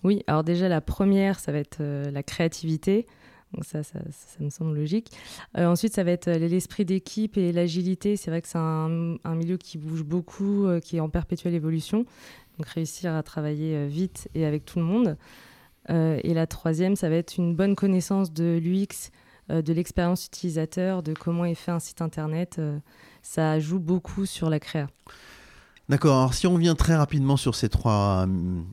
Oui, 0.04 0.22
alors 0.26 0.44
déjà, 0.44 0.68
la 0.68 0.80
première, 0.80 1.38
ça 1.38 1.52
va 1.52 1.58
être 1.58 1.78
euh, 1.80 2.10
la 2.10 2.22
créativité. 2.22 3.06
Donc 3.52 3.64
ça, 3.66 3.82
ça, 3.82 3.98
ça 4.10 4.42
me 4.42 4.48
semble 4.48 4.74
logique. 4.74 5.10
Euh, 5.58 5.66
ensuite, 5.66 5.94
ça 5.94 6.04
va 6.04 6.12
être 6.12 6.30
l'esprit 6.30 6.86
d'équipe 6.86 7.36
et 7.36 7.52
l'agilité. 7.52 8.16
C'est 8.16 8.30
vrai 8.30 8.40
que 8.40 8.48
c'est 8.48 8.56
un, 8.58 9.16
un 9.24 9.34
milieu 9.34 9.58
qui 9.58 9.76
bouge 9.76 10.04
beaucoup, 10.04 10.66
qui 10.82 10.96
est 10.96 11.00
en 11.00 11.10
perpétuelle 11.10 11.54
évolution. 11.54 12.06
Donc 12.56 12.66
réussir 12.68 13.12
à 13.14 13.22
travailler 13.22 13.86
vite 13.88 14.28
et 14.34 14.46
avec 14.46 14.64
tout 14.64 14.78
le 14.78 14.86
monde. 14.86 15.18
Euh, 15.90 16.18
et 16.22 16.34
la 16.34 16.46
troisième, 16.46 16.96
ça 16.96 17.08
va 17.08 17.16
être 17.16 17.36
une 17.36 17.54
bonne 17.54 17.74
connaissance 17.74 18.32
de 18.32 18.58
l'UX, 18.62 19.10
euh, 19.50 19.62
de 19.62 19.72
l'expérience 19.72 20.26
utilisateur, 20.26 21.02
de 21.02 21.14
comment 21.14 21.44
est 21.44 21.54
fait 21.54 21.72
un 21.72 21.80
site 21.80 22.02
internet. 22.02 22.56
Euh, 22.58 22.78
ça 23.22 23.58
joue 23.58 23.80
beaucoup 23.80 24.26
sur 24.26 24.50
la 24.50 24.60
créa. 24.60 24.88
D'accord. 25.88 26.16
Alors 26.16 26.34
si 26.34 26.46
on 26.46 26.54
revient 26.54 26.74
très 26.78 26.94
rapidement 26.94 27.36
sur 27.36 27.54
ces 27.54 27.68
trois 27.68 28.22
hum, 28.24 28.66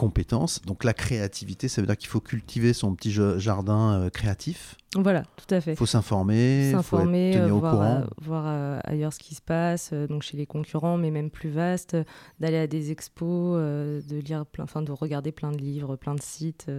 compétences, 0.00 0.62
donc 0.62 0.82
la 0.82 0.94
créativité, 0.94 1.68
ça 1.68 1.82
veut 1.82 1.86
dire 1.86 1.98
qu'il 1.98 2.08
faut 2.08 2.20
cultiver 2.20 2.72
son 2.72 2.94
petit 2.94 3.12
jardin 3.12 4.00
euh, 4.00 4.08
créatif. 4.08 4.76
Voilà, 4.96 5.24
tout 5.36 5.54
à 5.54 5.60
fait. 5.60 5.72
Il 5.72 5.76
faut 5.76 5.84
s'informer, 5.84 6.70
s'informer, 6.72 7.36
euh, 7.36 7.48
voir, 7.48 7.82
euh, 7.82 8.00
voir 8.22 8.44
euh, 8.46 8.80
ailleurs 8.84 9.12
ce 9.12 9.18
qui 9.18 9.34
se 9.34 9.42
passe, 9.42 9.92
donc 9.92 10.22
chez 10.22 10.38
les 10.38 10.46
concurrents, 10.46 10.96
mais 10.96 11.10
même 11.10 11.28
plus 11.28 11.50
vaste, 11.50 11.98
d'aller 12.40 12.56
à 12.56 12.66
des 12.66 12.92
expos, 12.92 13.58
de 13.58 14.16
lire 14.24 14.46
plein, 14.46 14.64
enfin 14.64 14.80
de 14.80 14.90
regarder 14.90 15.32
plein 15.32 15.52
de 15.52 15.58
livres, 15.58 15.96
plein 15.96 16.14
de 16.14 16.22
sites. 16.22 16.70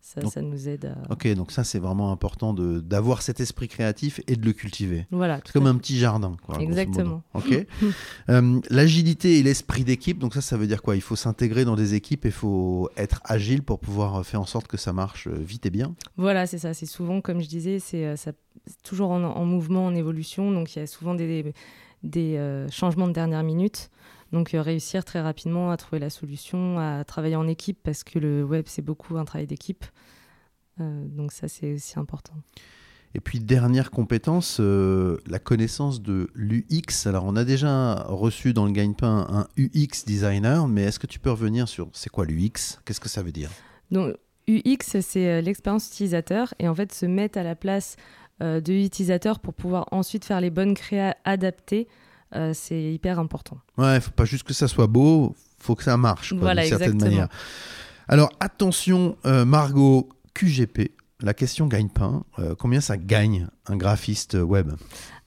Euh, 0.00 0.14
ça, 0.14 0.20
Donc- 0.22 0.32
ça 0.32 0.40
nous 0.42 0.68
aide 0.68 0.86
à. 1.08 1.12
Ok, 1.12 1.28
donc 1.34 1.52
ça 1.52 1.62
c'est 1.64 1.78
vraiment 1.78 2.10
important 2.10 2.52
d'avoir 2.54 3.22
cet 3.22 3.38
esprit 3.40 3.68
créatif 3.68 4.20
et 4.26 4.36
de 4.36 4.44
le 4.44 4.52
cultiver. 4.52 5.06
Voilà. 5.10 5.40
C'est 5.44 5.52
comme 5.52 5.66
un 5.66 5.76
petit 5.76 5.96
jardin. 5.98 6.36
Quoi. 6.44 6.60
Exactement. 6.60 7.22
Ok. 7.34 7.66
Euh, 8.28 8.60
L'agilité 8.70 9.38
et 9.38 9.42
l'esprit 9.42 9.84
d'équipe, 9.84 10.18
donc 10.18 10.34
ça, 10.34 10.40
ça 10.40 10.56
veut 10.56 10.66
dire 10.66 10.82
quoi? 10.82 10.94
Il 10.96 11.00
faut 11.02 11.16
s'intégrer 11.16 11.64
dans 11.64 11.74
des 11.76 11.94
équipes 11.94 12.24
et 12.24 12.28
il 12.28 12.32
faut 12.32 12.88
être 12.96 13.20
agile 13.24 13.62
pour 13.62 13.78
pouvoir 13.80 14.24
faire 14.24 14.40
en 14.40 14.46
sorte 14.46 14.66
que 14.68 14.76
ça 14.76 14.92
marche 14.92 15.26
euh, 15.26 15.34
vite 15.34 15.66
et 15.66 15.70
bien. 15.70 15.94
Voilà, 16.16 16.46
c'est 16.46 16.58
ça. 16.58 16.74
C'est 16.74 16.86
souvent, 16.86 17.20
comme 17.20 17.40
je 17.40 17.48
disais, 17.48 17.78
c'est 17.78 18.04
euh, 18.06 18.14
toujours 18.84 19.10
en, 19.10 19.22
en 19.22 19.44
mouvement, 19.44 19.86
en 19.86 19.94
évolution. 19.94 20.50
Donc 20.52 20.74
il 20.76 20.78
y 20.78 20.82
a 20.82 20.86
souvent 20.86 21.14
des, 21.14 21.52
des 22.02 22.36
euh, 22.36 22.68
changements 22.70 23.08
de 23.08 23.12
dernière 23.12 23.42
minute. 23.42 23.90
Donc 24.32 24.54
euh, 24.54 24.62
réussir 24.62 25.04
très 25.04 25.20
rapidement 25.20 25.70
à 25.70 25.76
trouver 25.76 25.98
la 25.98 26.10
solution, 26.10 26.78
à 26.78 27.04
travailler 27.04 27.36
en 27.36 27.48
équipe, 27.48 27.78
parce 27.82 28.04
que 28.04 28.18
le 28.18 28.44
web, 28.44 28.64
c'est 28.68 28.82
beaucoup 28.82 29.16
un 29.16 29.24
travail 29.24 29.46
d'équipe. 29.46 29.84
Euh, 30.80 31.04
donc 31.06 31.32
ça, 31.32 31.48
c'est 31.48 31.74
aussi 31.74 31.98
important. 31.98 32.34
Et 33.12 33.20
puis 33.20 33.40
dernière 33.40 33.90
compétence, 33.90 34.58
euh, 34.60 35.18
la 35.26 35.40
connaissance 35.40 36.00
de 36.00 36.30
l'UX. 36.34 37.06
Alors 37.06 37.24
on 37.24 37.34
a 37.34 37.44
déjà 37.44 38.04
reçu 38.04 38.52
dans 38.52 38.66
le 38.66 38.70
Gagne-Pain 38.70 39.26
un 39.28 39.48
UX 39.58 40.04
designer, 40.06 40.68
mais 40.68 40.84
est-ce 40.84 41.00
que 41.00 41.08
tu 41.08 41.18
peux 41.18 41.30
revenir 41.30 41.66
sur 41.66 41.88
c'est 41.92 42.08
quoi 42.08 42.24
l'UX 42.24 42.78
Qu'est-ce 42.84 43.00
que 43.00 43.08
ça 43.08 43.24
veut 43.24 43.32
dire? 43.32 43.50
Donc 43.90 44.14
UX, 44.46 45.00
c'est 45.00 45.42
l'expérience 45.42 45.88
utilisateur 45.88 46.54
et 46.60 46.68
en 46.68 46.74
fait 46.76 46.92
se 46.92 47.04
mettre 47.04 47.36
à 47.36 47.42
la 47.42 47.56
place 47.56 47.96
de 48.38 48.72
l'utilisateur 48.72 49.40
pour 49.40 49.54
pouvoir 49.54 49.88
ensuite 49.90 50.24
faire 50.24 50.40
les 50.40 50.50
bonnes 50.50 50.74
créas 50.74 51.16
adaptées, 51.24 51.88
euh, 52.34 52.52
c'est 52.54 52.80
hyper 52.92 53.18
important. 53.18 53.58
Ouais, 53.76 54.00
faut 54.00 54.10
pas 54.12 54.24
juste 54.24 54.44
que 54.44 54.52
ça 54.52 54.68
soit 54.68 54.86
beau, 54.86 55.34
faut 55.58 55.74
que 55.74 55.82
ça 55.82 55.96
marche 55.96 56.30
quoi, 56.30 56.40
Voilà, 56.40 56.62
d'une 56.62 56.70
certaine 56.70 57.00
manière. 57.00 57.28
Alors 58.08 58.30
attention, 58.40 59.16
euh, 59.26 59.44
Margot, 59.44 60.08
QGP, 60.34 60.92
la 61.20 61.34
question 61.34 61.66
gagne-pain. 61.66 62.24
euh, 62.38 62.54
combien 62.54 62.80
ça 62.80 62.96
gagne 62.96 63.48
un 63.66 63.76
graphiste 63.76 64.34
web? 64.34 64.72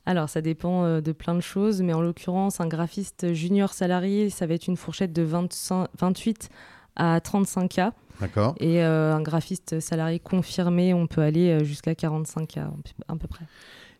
Alors, 0.05 0.27
ça 0.27 0.41
dépend 0.41 0.99
de 0.99 1.11
plein 1.13 1.33
de 1.33 1.39
choses, 1.39 1.81
mais 1.81 1.93
en 1.93 2.01
l'occurrence, 2.01 2.59
un 2.59 2.67
graphiste 2.67 3.33
junior 3.33 3.73
salarié, 3.73 4.29
ça 4.29 4.45
va 4.45 4.55
être 4.55 4.67
une 4.67 4.75
fourchette 4.75 5.13
de 5.13 5.21
25 5.21 5.87
28 5.97 6.49
à 6.97 7.19
35K. 7.19 7.91
D'accord 8.19 8.53
Et 8.59 8.83
euh, 8.83 9.15
un 9.15 9.21
graphiste 9.21 9.79
salarié 9.79 10.19
confirmé, 10.19 10.93
on 10.93 11.07
peut 11.07 11.21
aller 11.21 11.63
jusqu'à 11.63 11.93
45K 11.93 12.67
à 13.07 13.15
peu 13.15 13.27
près. 13.29 13.45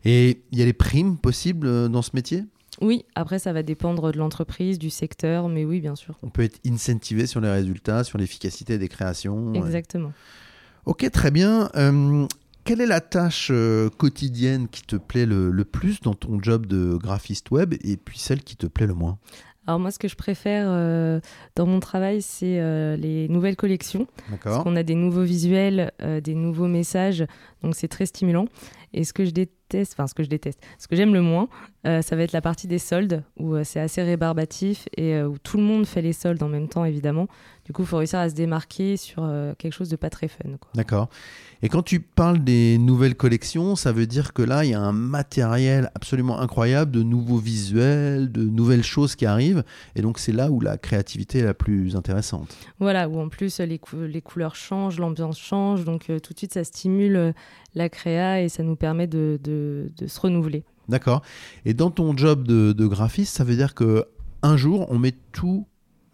Et 0.04 0.42
il 0.52 0.58
y 0.58 0.62
a 0.62 0.66
les 0.66 0.74
primes 0.74 1.16
possibles 1.16 1.88
dans 1.88 2.02
ce 2.02 2.10
métier? 2.12 2.44
Oui, 2.80 3.04
après, 3.14 3.38
ça 3.38 3.52
va 3.52 3.62
dépendre 3.62 4.12
de 4.12 4.18
l'entreprise, 4.18 4.78
du 4.78 4.90
secteur, 4.90 5.48
mais 5.48 5.64
oui, 5.64 5.80
bien 5.80 5.94
sûr. 5.94 6.18
On 6.22 6.30
peut 6.30 6.42
être 6.42 6.58
incentivé 6.66 7.26
sur 7.26 7.40
les 7.40 7.50
résultats, 7.50 8.04
sur 8.04 8.18
l'efficacité 8.18 8.78
des 8.78 8.88
créations. 8.88 9.54
Exactement. 9.54 10.12
Ok, 10.84 11.08
très 11.10 11.30
bien. 11.30 11.70
Euh, 11.76 12.26
quelle 12.64 12.80
est 12.80 12.86
la 12.86 13.00
tâche 13.00 13.48
euh, 13.50 13.88
quotidienne 13.90 14.68
qui 14.68 14.82
te 14.82 14.96
plaît 14.96 15.26
le, 15.26 15.50
le 15.50 15.64
plus 15.64 16.00
dans 16.00 16.14
ton 16.14 16.42
job 16.42 16.66
de 16.66 16.96
graphiste 16.96 17.50
web 17.50 17.74
et 17.82 17.96
puis 17.96 18.18
celle 18.18 18.42
qui 18.42 18.56
te 18.56 18.66
plaît 18.66 18.86
le 18.86 18.94
moins? 18.94 19.18
Alors 19.66 19.80
moi, 19.80 19.90
ce 19.90 19.98
que 19.98 20.08
je 20.08 20.16
préfère 20.16 20.66
euh, 20.68 21.20
dans 21.56 21.66
mon 21.66 21.80
travail, 21.80 22.20
c'est 22.20 22.60
euh, 22.60 22.96
les 22.96 23.28
nouvelles 23.28 23.56
collections. 23.56 24.06
Parce 24.42 24.62
qu'on 24.62 24.76
a 24.76 24.82
des 24.82 24.94
nouveaux 24.94 25.22
visuels, 25.22 25.90
euh, 26.02 26.20
des 26.20 26.34
nouveaux 26.34 26.68
messages, 26.68 27.24
donc 27.62 27.74
c'est 27.74 27.88
très 27.88 28.04
stimulant. 28.04 28.46
Et 28.92 29.04
ce 29.04 29.12
que 29.14 29.24
je 29.24 29.30
déteste, 29.30 29.54
enfin 29.82 30.06
ce 30.06 30.14
que 30.14 30.22
je 30.22 30.28
déteste, 30.28 30.60
ce 30.78 30.88
que 30.88 30.96
j'aime 30.96 31.14
le 31.14 31.22
moins, 31.22 31.48
ça 31.84 32.16
va 32.16 32.22
être 32.22 32.32
la 32.32 32.40
partie 32.40 32.66
des 32.66 32.78
soldes, 32.78 33.22
où 33.38 33.62
c'est 33.64 33.80
assez 33.80 34.02
rébarbatif 34.02 34.88
et 34.96 35.22
où 35.22 35.38
tout 35.38 35.56
le 35.56 35.62
monde 35.62 35.86
fait 35.86 36.02
les 36.02 36.12
soldes 36.12 36.42
en 36.42 36.48
même 36.48 36.68
temps, 36.68 36.84
évidemment. 36.84 37.26
Du 37.64 37.72
coup, 37.72 37.82
il 37.82 37.88
faut 37.88 37.96
réussir 37.96 38.18
à 38.18 38.28
se 38.28 38.34
démarquer 38.34 38.96
sur 38.96 39.26
quelque 39.58 39.72
chose 39.72 39.88
de 39.88 39.96
pas 39.96 40.10
très 40.10 40.28
fun. 40.28 40.50
D'accord. 40.74 41.08
Et 41.64 41.70
quand 41.70 41.82
tu 41.82 41.98
parles 41.98 42.44
des 42.44 42.76
nouvelles 42.76 43.14
collections, 43.14 43.74
ça 43.74 43.90
veut 43.90 44.06
dire 44.06 44.34
que 44.34 44.42
là, 44.42 44.66
il 44.66 44.72
y 44.72 44.74
a 44.74 44.80
un 44.80 44.92
matériel 44.92 45.90
absolument 45.94 46.38
incroyable, 46.38 46.90
de 46.90 47.02
nouveaux 47.02 47.38
visuels, 47.38 48.30
de 48.30 48.42
nouvelles 48.42 48.82
choses 48.82 49.16
qui 49.16 49.24
arrivent. 49.24 49.64
Et 49.96 50.02
donc, 50.02 50.18
c'est 50.18 50.32
là 50.32 50.50
où 50.50 50.60
la 50.60 50.76
créativité 50.76 51.38
est 51.38 51.44
la 51.44 51.54
plus 51.54 51.96
intéressante. 51.96 52.54
Voilà, 52.80 53.08
où 53.08 53.18
en 53.18 53.30
plus, 53.30 53.60
les, 53.60 53.80
les 53.94 54.20
couleurs 54.20 54.56
changent, 54.56 54.98
l'ambiance 54.98 55.38
change. 55.38 55.84
Donc, 55.84 56.10
euh, 56.10 56.18
tout 56.18 56.34
de 56.34 56.38
suite, 56.38 56.52
ça 56.52 56.64
stimule 56.64 57.16
euh, 57.16 57.32
la 57.74 57.88
créa 57.88 58.42
et 58.42 58.50
ça 58.50 58.62
nous 58.62 58.76
permet 58.76 59.06
de, 59.06 59.40
de, 59.42 60.06
se 60.06 60.20
renouveler. 60.20 60.64
D'accord. 60.90 61.22
Et 61.64 61.72
dans 61.72 61.90
ton 61.90 62.14
job 62.14 62.46
de, 62.46 62.72
de 62.72 62.86
graphiste, 62.86 63.34
ça 63.34 63.44
veut 63.44 63.56
dire 63.56 63.74
que 63.74 64.04
un 64.42 64.58
jour, 64.58 64.86
on 64.90 64.98
met 64.98 65.14
toutes 65.32 65.64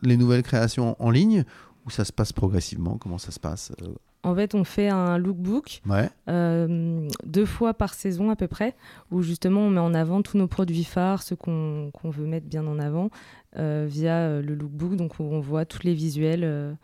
les 0.03 0.17
nouvelles 0.17 0.43
créations 0.43 0.97
en 0.99 1.11
ligne 1.11 1.45
ou 1.87 1.91
ça 1.91 2.05
se 2.05 2.13
passe 2.13 2.33
progressivement? 2.33 2.99
Comment 2.99 3.19
ça 3.19 3.31
se 3.31 3.41
passe 3.41 3.73
euh, 3.83 3.89
en 4.23 4.35
fait, 4.35 4.55
on 4.55 4.65
fait 4.65 4.91
un 4.91 5.17
lookbook 5.17 5.81
euh, 6.29 7.09
deux 7.25 7.47
fois 7.47 7.73
par 7.73 7.95
saison 7.95 8.29
à 8.29 8.37
peu 8.37 8.49
près, 8.49 8.77
où 9.11 9.23
justement 9.23 9.63
on 9.63 9.71
met 9.71 9.81
en 9.81 9.95
avant 9.95 10.21
tous 10.21 10.37
nos 10.37 10.47
produits 10.47 10.85
phares, 10.85 11.23
ceux 11.23 11.37
qu'on 11.37 11.91
veut 12.05 12.27
mettre 12.27 12.47
bien 12.47 12.67
en 12.67 12.79
avant, 12.79 13.09
euh, 13.57 13.87
via 13.89 14.43
le 14.43 14.55
lookbook, 14.55 14.97
donc 14.97 15.19
on 15.21 15.41
voit 15.41 15.65
tous 15.65 15.85
les 15.85 15.95
visuels 15.95 16.77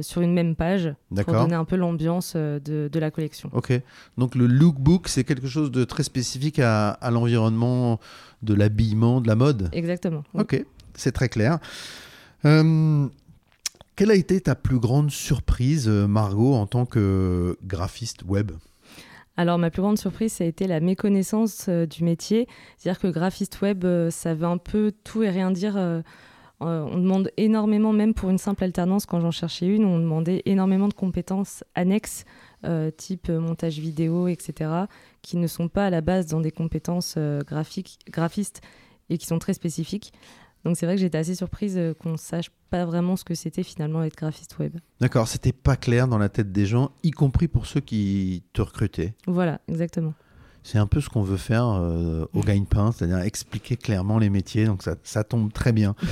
sur 0.00 0.20
une 0.20 0.32
même 0.32 0.54
page, 0.54 0.94
pour 1.24 1.32
donner 1.32 1.56
un 1.56 1.64
peu 1.64 1.74
l'ambiance 1.74 2.36
de, 2.36 2.88
la 2.94 3.10
collection. 3.10 3.50
Ok, 3.52 3.72
donc 4.16 4.36
le 4.36 4.46
lookbook, 4.46 5.08
c'est 5.08 5.24
quelque 5.24 5.48
chose 5.48 5.72
de 5.72 5.82
très 5.82 6.04
spécifique 6.04 6.60
à, 6.60 6.96
l'environnement 7.10 7.98
de 8.42 8.54
l'habillement, 8.54 9.20
de 9.20 9.26
la 9.26 9.34
mode? 9.34 9.70
Exactement. 9.72 10.22
Ok, 10.34 10.64
c'est 10.94 11.10
très 11.10 11.28
clair. 11.28 11.58
Quelle 14.00 14.12
a 14.12 14.14
été 14.14 14.40
ta 14.40 14.54
plus 14.54 14.78
grande 14.78 15.10
surprise, 15.10 15.86
euh, 15.86 16.06
Margot, 16.06 16.54
en 16.54 16.66
tant 16.66 16.86
que 16.86 17.58
graphiste 17.62 18.22
web? 18.22 18.52
Alors 19.36 19.58
ma 19.58 19.70
plus 19.70 19.82
grande 19.82 19.98
surprise, 19.98 20.32
ça 20.32 20.44
a 20.44 20.46
été 20.46 20.66
la 20.66 20.80
méconnaissance 20.80 21.66
euh, 21.68 21.84
du 21.84 22.02
métier. 22.02 22.48
C'est-à-dire 22.78 22.98
que 22.98 23.08
graphiste 23.08 23.60
web, 23.60 23.84
euh, 23.84 24.10
ça 24.10 24.32
veut 24.32 24.46
un 24.46 24.56
peu 24.56 24.90
tout 25.04 25.22
et 25.22 25.28
rien 25.28 25.50
dire. 25.50 25.76
on 26.60 26.96
demande 26.96 27.30
énormément, 27.36 27.92
même 27.92 28.14
pour 28.14 28.30
une 28.30 28.38
simple 28.38 28.64
alternance, 28.64 29.04
quand 29.04 29.20
j'en 29.20 29.30
cherchais 29.30 29.66
une, 29.66 29.84
on 29.84 29.98
demandait 29.98 30.40
énormément 30.46 30.88
de 30.88 30.94
compétences 30.94 31.62
annexes, 31.74 32.24
type 32.96 33.28
montage 33.28 33.80
vidéo, 33.80 34.28
etc., 34.28 34.70
qui 35.20 35.36
ne 35.36 35.46
sont 35.46 35.68
pas 35.68 35.84
à 35.84 35.90
la 35.90 36.00
base 36.00 36.24
dans 36.24 36.40
des 36.40 36.52
compétences 36.52 37.18
graphiques, 37.46 37.98
graphistes 38.08 38.62
et 39.10 39.18
qui 39.18 39.26
sont 39.26 39.38
très 39.38 39.52
spécifiques. 39.52 40.14
Donc 40.64 40.76
c'est 40.76 40.86
vrai 40.86 40.96
que 40.96 41.00
j'étais 41.00 41.18
assez 41.18 41.34
surprise 41.34 41.76
euh, 41.78 41.94
qu'on 41.94 42.16
sache 42.16 42.50
pas 42.68 42.84
vraiment 42.84 43.16
ce 43.16 43.24
que 43.24 43.34
c'était 43.34 43.62
finalement 43.62 44.02
être 44.02 44.16
graphiste 44.16 44.58
web. 44.58 44.76
D'accord, 45.00 45.26
c'était 45.26 45.52
pas 45.52 45.76
clair 45.76 46.06
dans 46.06 46.18
la 46.18 46.28
tête 46.28 46.52
des 46.52 46.66
gens, 46.66 46.90
y 47.02 47.10
compris 47.10 47.48
pour 47.48 47.66
ceux 47.66 47.80
qui 47.80 48.42
te 48.52 48.60
recrutaient. 48.62 49.14
Voilà, 49.26 49.60
exactement. 49.68 50.12
C'est 50.62 50.76
un 50.76 50.86
peu 50.86 51.00
ce 51.00 51.08
qu'on 51.08 51.22
veut 51.22 51.38
faire 51.38 51.66
euh, 51.66 52.26
au 52.34 52.42
gagne-pain, 52.42 52.92
c'est-à-dire 52.92 53.20
expliquer 53.20 53.76
clairement 53.76 54.18
les 54.18 54.28
métiers, 54.28 54.66
donc 54.66 54.82
ça, 54.82 55.24
tombe 55.24 55.52
très 55.52 55.72
bien. 55.72 55.94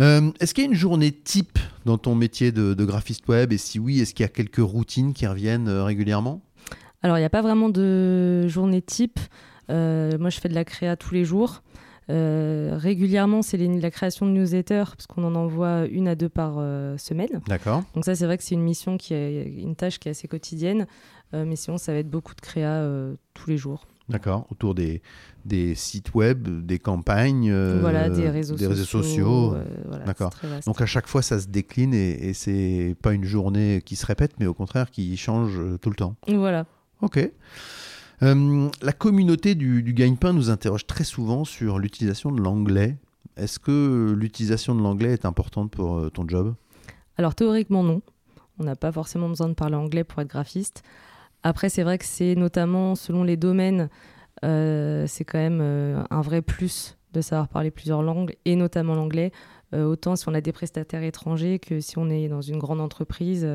Euh, 0.00 0.32
est-ce 0.40 0.54
qu'il 0.54 0.64
y 0.64 0.66
a 0.66 0.70
une 0.70 0.76
journée 0.76 1.12
type 1.12 1.56
dans 1.84 1.98
ton 1.98 2.16
métier 2.16 2.50
de, 2.50 2.74
graphiste 2.84 3.28
web? 3.28 3.52
Et 3.52 3.58
si 3.58 3.78
oui, 3.78 4.00
est-ce 4.00 4.12
qu'il 4.12 4.24
y 4.24 4.26
a 4.26 4.28
quelques 4.28 4.56
routines 4.56 5.12
qui 5.14 5.24
reviennent 5.24 5.68
régulièrement? 5.68 6.42
Alors, 7.02 7.16
il 7.16 7.20
n'y 7.20 7.26
a 7.26 7.30
pas 7.30 7.42
vraiment 7.42 7.68
de 7.68 8.48
journée 8.48 8.82
type. 8.82 9.20
moi, 9.68 10.30
je 10.30 10.40
fais 10.40 10.48
de 10.48 10.54
la 10.54 10.64
créa 10.64 10.96
tous 10.96 11.14
les 11.14 11.24
jours. 11.24 11.62
Euh, 12.10 12.76
régulièrement, 12.76 13.42
c'est 13.42 13.56
la 13.56 13.90
création 13.90 14.26
de 14.26 14.32
newsletters, 14.32 14.84
parce 14.96 15.06
qu'on 15.06 15.24
en 15.24 15.34
envoie 15.34 15.86
une 15.86 16.08
à 16.08 16.14
deux 16.14 16.28
par 16.28 16.56
euh, 16.58 16.98
semaine. 16.98 17.40
D'accord. 17.48 17.82
Donc 17.94 18.04
ça, 18.04 18.14
c'est 18.14 18.26
vrai 18.26 18.36
que 18.36 18.44
c'est 18.44 18.54
une 18.54 18.62
mission 18.62 18.98
qui 18.98 19.14
est 19.14 19.44
une 19.44 19.74
tâche 19.74 19.98
qui 19.98 20.08
est 20.08 20.10
assez 20.10 20.28
quotidienne, 20.28 20.86
euh, 21.32 21.44
mais 21.46 21.56
sinon, 21.56 21.78
ça 21.78 21.92
va 21.92 21.98
être 21.98 22.10
beaucoup 22.10 22.34
de 22.34 22.40
créa 22.40 22.86
tous 23.32 23.48
les 23.48 23.56
jours. 23.56 23.86
D'accord, 24.10 24.46
autour 24.50 24.74
des, 24.74 25.00
des 25.46 25.74
sites 25.74 26.12
web, 26.12 26.66
des 26.66 26.78
campagnes, 26.78 27.50
voilà, 27.80 28.10
des 28.10 28.28
réseaux 28.28 28.54
des 28.54 28.66
sociaux. 28.66 29.02
sociaux. 29.02 29.56
D'accord. 30.04 30.30
Donc 30.66 30.82
à 30.82 30.86
chaque 30.86 31.06
fois, 31.06 31.22
ça 31.22 31.40
se 31.40 31.46
décline 31.46 31.94
et, 31.94 32.28
et 32.28 32.34
c'est 32.34 32.96
pas 33.00 33.14
une 33.14 33.24
journée 33.24 33.80
qui 33.82 33.96
se 33.96 34.04
répète, 34.04 34.32
mais 34.38 34.46
au 34.46 34.52
contraire 34.52 34.90
qui 34.90 35.16
change 35.16 35.58
tout 35.80 35.88
le 35.88 35.96
temps. 35.96 36.16
Voilà. 36.28 36.66
Ok. 37.00 37.30
Euh, 38.24 38.70
la 38.80 38.92
communauté 38.92 39.54
du, 39.54 39.82
du 39.82 39.92
gagne-pain 39.92 40.32
nous 40.32 40.48
interroge 40.48 40.86
très 40.86 41.04
souvent 41.04 41.44
sur 41.44 41.78
l'utilisation 41.78 42.32
de 42.32 42.40
l'anglais. 42.40 42.96
Est-ce 43.36 43.58
que 43.58 44.14
l'utilisation 44.16 44.74
de 44.74 44.80
l'anglais 44.80 45.12
est 45.12 45.26
importante 45.26 45.70
pour 45.70 45.98
euh, 45.98 46.08
ton 46.08 46.26
job? 46.26 46.54
Alors 47.18 47.34
théoriquement 47.34 47.82
non. 47.82 48.00
On 48.58 48.64
n'a 48.64 48.76
pas 48.76 48.92
forcément 48.92 49.28
besoin 49.28 49.48
de 49.48 49.54
parler 49.54 49.74
anglais 49.74 50.04
pour 50.04 50.22
être 50.22 50.28
graphiste. 50.28 50.82
Après, 51.42 51.68
c'est 51.68 51.82
vrai 51.82 51.98
que 51.98 52.06
c'est 52.06 52.34
notamment 52.34 52.94
selon 52.94 53.24
les 53.24 53.36
domaines, 53.36 53.90
euh, 54.44 55.04
c'est 55.06 55.24
quand 55.24 55.38
même 55.38 55.60
un 56.08 56.20
vrai 56.22 56.40
plus 56.40 56.96
de 57.12 57.20
savoir 57.20 57.48
parler 57.48 57.70
plusieurs 57.70 58.02
langues 58.02 58.34
et 58.44 58.56
notamment 58.56 58.94
l'anglais. 58.94 59.32
autant 59.72 60.16
si 60.16 60.28
on 60.28 60.34
a 60.34 60.40
des 60.40 60.52
prestataires 60.52 61.02
étrangers 61.02 61.58
que 61.58 61.80
si 61.80 61.98
on 61.98 62.08
est 62.08 62.28
dans 62.28 62.40
une 62.40 62.58
grande 62.58 62.80
entreprise 62.80 63.46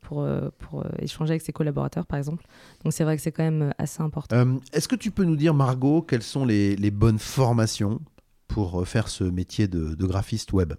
pour, 0.00 0.22
euh, 0.22 0.48
pour 0.58 0.80
euh, 0.80 0.88
échanger 0.98 1.32
avec 1.32 1.42
ses 1.42 1.52
collaborateurs, 1.52 2.06
par 2.06 2.18
exemple. 2.18 2.44
Donc 2.84 2.92
c'est 2.92 3.04
vrai 3.04 3.16
que 3.16 3.22
c'est 3.22 3.32
quand 3.32 3.44
même 3.44 3.62
euh, 3.62 3.70
assez 3.78 4.02
important. 4.02 4.58
Est-ce 4.72 4.88
que 4.88 4.96
tu 4.96 5.10
peux 5.10 5.24
nous 5.24 5.36
dire, 5.36 5.54
Margot, 5.54 6.02
quelles 6.02 6.22
sont 6.22 6.44
les, 6.44 6.76
les 6.76 6.90
bonnes 6.90 7.18
formations 7.18 8.00
pour 8.48 8.86
faire 8.86 9.08
ce 9.08 9.24
métier 9.24 9.68
de, 9.68 9.94
de 9.94 10.06
graphiste 10.06 10.52
web? 10.52 10.74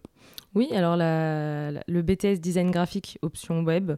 Oui, 0.53 0.67
alors 0.73 0.97
la, 0.97 1.71
le 1.71 2.01
BTS 2.01 2.41
Design 2.41 2.71
Graphique 2.71 3.17
option 3.21 3.63
web 3.63 3.93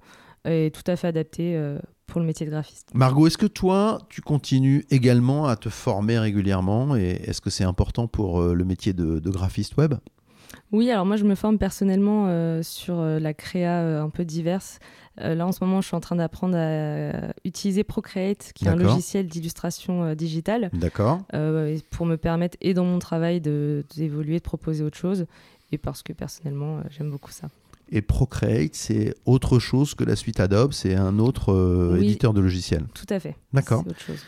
est 0.45 0.73
tout 0.75 0.83
à 0.91 0.95
fait 0.95 1.07
adapté 1.07 1.59
pour 2.05 2.19
le 2.21 2.27
métier 2.27 2.45
de 2.45 2.51
graphiste. 2.51 2.91
Margot, 2.93 3.25
est-ce 3.25 3.39
que 3.39 3.47
toi, 3.47 3.97
tu 4.09 4.21
continues 4.21 4.85
également 4.91 5.47
à 5.47 5.55
te 5.55 5.69
former 5.69 6.19
régulièrement 6.19 6.95
et 6.95 7.21
est-ce 7.25 7.41
que 7.41 7.49
c'est 7.49 7.63
important 7.63 8.07
pour 8.07 8.43
le 8.43 8.65
métier 8.65 8.93
de, 8.93 9.17
de 9.17 9.29
graphiste 9.31 9.77
web? 9.77 9.95
Oui, 10.71 10.91
alors 10.91 11.07
moi 11.07 11.15
je 11.15 11.23
me 11.23 11.33
forme 11.33 11.57
personnellement 11.57 12.61
sur 12.61 13.01
la 13.01 13.33
créa 13.33 14.03
un 14.03 14.09
peu 14.11 14.23
diverse. 14.23 14.77
Euh, 15.21 15.35
là, 15.35 15.45
en 15.45 15.51
ce 15.51 15.63
moment, 15.63 15.81
je 15.81 15.87
suis 15.87 15.95
en 15.95 15.99
train 15.99 16.15
d'apprendre 16.15 16.57
à 16.57 17.33
utiliser 17.45 17.83
Procreate, 17.83 18.51
qui 18.53 18.65
est 18.65 18.69
un 18.69 18.75
logiciel 18.75 19.27
d'illustration 19.27 20.03
euh, 20.03 20.15
digitale. 20.15 20.69
D'accord. 20.73 21.21
Euh, 21.33 21.77
pour 21.91 22.05
me 22.05 22.17
permettre, 22.17 22.57
et 22.61 22.73
dans 22.73 22.85
mon 22.85 22.99
travail, 22.99 23.39
d'évoluer, 23.41 24.33
de, 24.33 24.39
de, 24.39 24.43
proposer 24.43 24.83
autre 24.83 24.97
chose. 24.97 25.25
Et 25.71 25.77
parce 25.77 26.03
que 26.03 26.13
personnellement, 26.13 26.81
j'aime 26.89 27.09
beaucoup 27.09 27.31
ça. 27.31 27.47
Et 27.91 28.01
Procreate, 28.01 28.75
c'est 28.75 29.13
autre 29.25 29.59
chose 29.59 29.93
que 29.93 30.03
la 30.03 30.15
suite 30.15 30.39
Adobe, 30.39 30.71
c'est 30.71 30.95
un 30.95 31.19
autre 31.19 31.97
éditeur 31.99 32.33
de 32.33 32.41
logiciels. 32.41 32.85
Tout 32.93 33.05
à 33.09 33.19
fait. 33.19 33.35
D'accord. 33.53 33.83
C'est 33.83 33.91
autre 33.91 34.01
chose. 34.01 34.19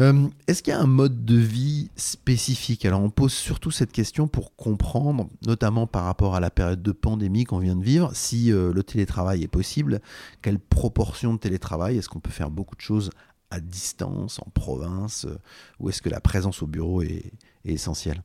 Euh, 0.00 0.28
est-ce 0.46 0.62
qu'il 0.62 0.72
y 0.72 0.76
a 0.76 0.80
un 0.80 0.86
mode 0.86 1.26
de 1.26 1.36
vie 1.36 1.90
spécifique? 1.94 2.86
Alors 2.86 3.02
on 3.02 3.10
pose 3.10 3.34
surtout 3.34 3.70
cette 3.70 3.92
question 3.92 4.28
pour 4.28 4.56
comprendre, 4.56 5.28
notamment 5.46 5.86
par 5.86 6.04
rapport 6.04 6.34
à 6.34 6.40
la 6.40 6.50
période 6.50 6.82
de 6.82 6.92
pandémie 6.92 7.44
qu'on 7.44 7.58
vient 7.58 7.76
de 7.76 7.84
vivre, 7.84 8.10
si 8.14 8.50
euh, 8.50 8.72
le 8.72 8.82
télétravail 8.82 9.42
est 9.42 9.48
possible, 9.48 10.00
quelle 10.40 10.58
proportion 10.58 11.34
de 11.34 11.38
télétravail, 11.38 11.98
est-ce 11.98 12.08
qu'on 12.08 12.20
peut 12.20 12.30
faire 12.30 12.50
beaucoup 12.50 12.76
de 12.76 12.80
choses 12.80 13.10
à 13.50 13.60
distance, 13.60 14.38
en 14.38 14.48
province, 14.54 15.26
euh, 15.26 15.38
ou 15.80 15.90
est-ce 15.90 16.00
que 16.00 16.08
la 16.08 16.20
présence 16.20 16.62
au 16.62 16.66
bureau 16.66 17.02
est, 17.02 17.32
est 17.66 17.72
essentielle? 17.72 18.22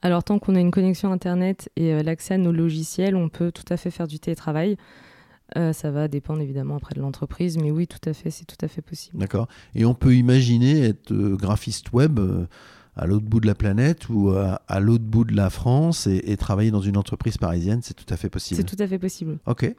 Alors 0.00 0.22
tant 0.22 0.38
qu'on 0.38 0.54
a 0.54 0.60
une 0.60 0.70
connexion 0.70 1.10
Internet 1.10 1.70
et 1.74 2.02
l'accès 2.02 2.34
à 2.34 2.38
nos 2.38 2.52
logiciels, 2.52 3.16
on 3.16 3.28
peut 3.28 3.50
tout 3.50 3.64
à 3.70 3.76
fait 3.76 3.90
faire 3.90 4.06
du 4.06 4.20
télétravail. 4.20 4.76
Euh, 5.56 5.72
ça 5.72 5.90
va 5.90 6.08
dépendre 6.08 6.40
évidemment 6.40 6.76
après 6.76 6.94
de 6.94 7.00
l'entreprise, 7.00 7.58
mais 7.58 7.70
oui, 7.70 7.86
tout 7.86 8.08
à 8.08 8.12
fait, 8.12 8.30
c'est 8.30 8.44
tout 8.44 8.56
à 8.62 8.68
fait 8.68 8.82
possible. 8.82 9.18
D'accord. 9.18 9.46
Et 9.74 9.84
on 9.84 9.94
peut 9.94 10.14
imaginer 10.14 10.80
être 10.80 11.12
euh, 11.12 11.36
graphiste 11.36 11.92
web 11.92 12.18
euh, 12.18 12.46
à 12.96 13.06
l'autre 13.06 13.26
bout 13.26 13.40
de 13.40 13.46
la 13.46 13.54
planète 13.54 14.08
ou 14.08 14.30
à, 14.30 14.80
l'autre 14.80 15.04
bout 15.04 15.24
de 15.24 15.34
la 15.34 15.50
France 15.50 16.06
et, 16.06 16.36
travailler 16.36 16.70
dans 16.70 16.80
une 16.80 16.96
entreprise 16.96 17.38
parisienne, 17.38 17.80
c'est 17.82 17.94
tout 17.94 18.06
à 18.08 18.16
fait 18.16 18.30
possible. 18.30 18.56
C'est 18.56 18.76
tout 18.76 18.80
à 18.80 18.86
fait 18.86 19.00
possible. 19.00 19.38
Ok. 19.46 19.74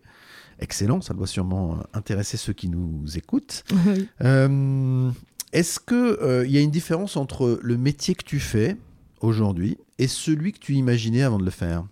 Excellent, 0.60 1.00
ça 1.02 1.14
doit 1.14 1.28
sûrement 1.28 1.78
intéresser 1.94 2.36
ceux 2.36 2.52
qui 2.52 2.68
nous 2.68 3.06
écoutent. 3.16 3.64
Est-ce 4.20 5.80
qu'il 5.80 6.46
il 6.46 6.52
y 6.52 6.58
a 6.58 6.62
une 6.62 6.72
différence 6.72 7.16
entre 7.16 7.58
le 7.62 7.78
métier 7.78 8.16
que 8.16 8.26
tu 8.26 8.42
fais 8.42 8.76
aujourd'hui 9.22 9.78
et 9.98 10.08
celui 10.08 10.52
que 10.52 10.60
tu 10.60 10.74
imaginais 10.74 11.24
avant 11.24 11.40
de 11.40 11.46
le 11.46 11.52
faire? 11.52 11.86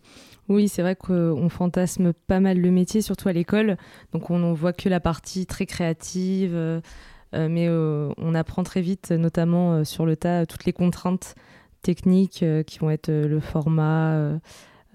Oui, 0.50 0.68
c'est 0.68 0.82
vrai 0.82 0.96
qu'on 0.96 1.48
fantasme 1.50 2.14
pas 2.14 2.40
mal 2.40 2.60
le 2.60 2.72
métier, 2.72 3.02
surtout 3.02 3.30
à 3.30 3.34
l'école. 3.34 3.78
Donc 4.12 4.30
on 4.30 4.40
ne 4.40 4.54
voit 4.54 4.74
que 4.74 4.90
la 4.90 5.00
partie 5.00 5.46
très 5.46 5.66
créative, 5.66 6.54
euh, 6.54 6.82
euh, 7.34 7.48
mais 7.50 7.68
euh, 7.68 8.12
on 8.18 8.36
apprend 8.36 8.64
très 8.64 8.82
vite, 8.82 9.12
notamment 9.12 9.84
sur 9.84 10.06
le 10.06 10.16
tas, 10.16 10.46
toutes 10.46 10.66
les 10.66 10.74
contraintes 10.74 11.36
techniques 11.82 12.46
qui 12.66 12.80
vont 12.80 12.90
être 12.90 13.10
le 13.10 13.40
format, 13.40 14.40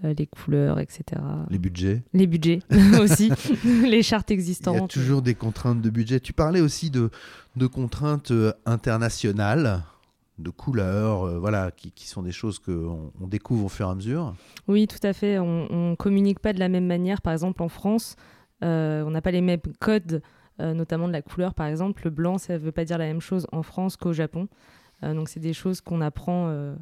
les 0.02 0.26
couleurs, 0.26 0.78
etc. 0.78 1.04
Les 1.50 1.58
budgets 1.58 2.02
Les 2.14 2.26
budgets 2.26 2.60
aussi, 3.00 3.30
les 3.64 4.02
chartes 4.02 4.30
existantes. 4.30 4.76
Il 4.76 4.80
y 4.80 4.84
a 4.84 4.88
toujours 4.88 5.22
des 5.22 5.34
contraintes 5.34 5.82
de 5.82 5.90
budget. 5.90 6.20
Tu 6.20 6.32
parlais 6.32 6.60
aussi 6.60 6.90
de, 6.90 7.10
de 7.56 7.66
contraintes 7.66 8.32
internationales 8.64 9.82
de 10.38 10.50
couleurs, 10.50 11.40
voilà, 11.40 11.71
qui, 11.71 12.09
sont 12.09 12.23
des 12.23 12.33
choses 12.33 12.59
qu'on 12.59 13.12
on 13.21 13.26
découvre 13.26 13.66
au 13.66 13.68
fur 13.68 13.87
et 13.87 13.90
à 13.90 13.95
mesure. 13.95 14.35
Oui, 14.68 14.87
tout 14.87 15.04
à 15.04 15.12
fait. 15.12 15.38
On 15.38 15.90
ne 15.90 15.97
communique 15.97 16.38
pas 16.38 16.52
de 16.52 16.61
la 16.61 16.68
même 16.68 16.87
manière. 16.87 17.21
Par 17.23 17.33
exemple, 17.33 17.62
en 17.62 17.68
France, 17.68 18.16
on 18.62 19.11
n'a 19.11 19.21
pas 19.21 19.30
les 19.30 19.40
mêmes 19.40 19.61
codes 19.80 20.23
euh, 20.61 20.75
notamment 20.75 21.07
de 21.07 21.12
la 21.12 21.23
couleur 21.23 21.54
par 21.54 21.66
exemple. 21.66 22.02
Le 22.04 22.11
blanc, 22.11 22.38
ça 22.38 22.54
ne 22.54 22.59
veut 22.59 22.73
pas 22.73 22.85
dire 22.85 22.99
la 22.99 23.07
même 23.07 23.21
chose 23.21 23.47
en 23.52 23.62
France 23.62 23.97
qu'au 23.97 24.12
Japon. 24.12 24.49
Euh, 25.04 25.14
donc 25.14 25.28
c'est 25.28 25.40
des 25.40 25.52
choses 25.52 25.80
qu'on 25.80 26.00
apprend. 26.00 26.49
Euh, 26.49 26.75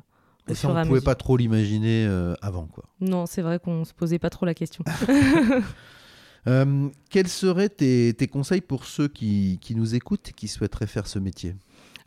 et 0.49 0.55
ça, 0.55 0.71
on 0.71 0.75
ne 0.75 0.85
pouvait 0.85 1.01
pas 1.03 1.15
trop 1.15 1.37
l'imaginer 1.37 2.07
avant, 2.41 2.67
quoi. 2.67 2.85
Non, 3.01 3.27
c'est 3.27 3.43
vrai 3.43 3.59
qu'on 3.59 3.81
ne 3.81 3.85
se 3.85 3.93
posait 3.93 4.21
pas 4.21 4.31
trop 4.31 4.47
la 4.47 4.55
question. 4.55 4.85
quels 7.11 7.29
seraient 7.29 7.69
tes, 7.69 8.29
conseils 8.29 8.61
pour 8.61 8.85
ceux 8.85 9.09
qui, 9.09 9.59
qui, 9.61 9.75
nous 9.75 9.97
écoutent 9.97 10.29
et 10.29 10.33
qui 10.33 10.47
souhaiteraient 10.47 10.87
faire 10.87 11.09
ce 11.09 11.19
métier? 11.19 11.57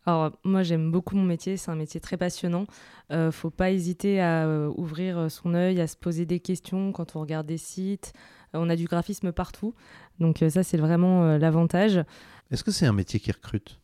Alors 0.06 0.32
moi 0.44 0.64
j'aime 0.64 0.92
beaucoup 0.92 1.16
mon 1.16 1.26
métier, 1.26 1.58
c'est 1.58 1.72
un 1.72 1.76
métier 1.76 2.00
très 2.00 2.18
passionnant. 2.18 2.66
ne 3.10 3.32
faut 3.32 3.50
pas 3.50 3.72
hésiter 3.72 4.22
à 4.22 4.70
ouvrir 4.76 5.30
son 5.30 5.54
œil, 5.54 5.80
à 5.82 5.88
se 5.88 5.98
poser 5.98 6.26
des 6.26 6.40
questions 6.40 6.92
quand 6.92 7.16
on 7.16 7.22
regarde 7.22 7.46
des 7.48 7.58
sites, 7.58 8.14
on 8.54 8.70
a 8.70 8.76
du 8.76 8.86
graphisme 8.86 9.32
partout. 9.32 9.74
Donc 10.20 10.42
euh, 10.42 10.50
ça, 10.50 10.64
c'est 10.64 10.78
vraiment 10.78 11.24
euh, 11.24 11.38
l'avantage. 11.38 12.04
Est-ce 12.52 12.64
que 12.64 12.72
c'est 12.72 12.86
un 12.86 12.94
métier 12.94 13.20
qui 13.20 13.32
recrute? 13.32 13.80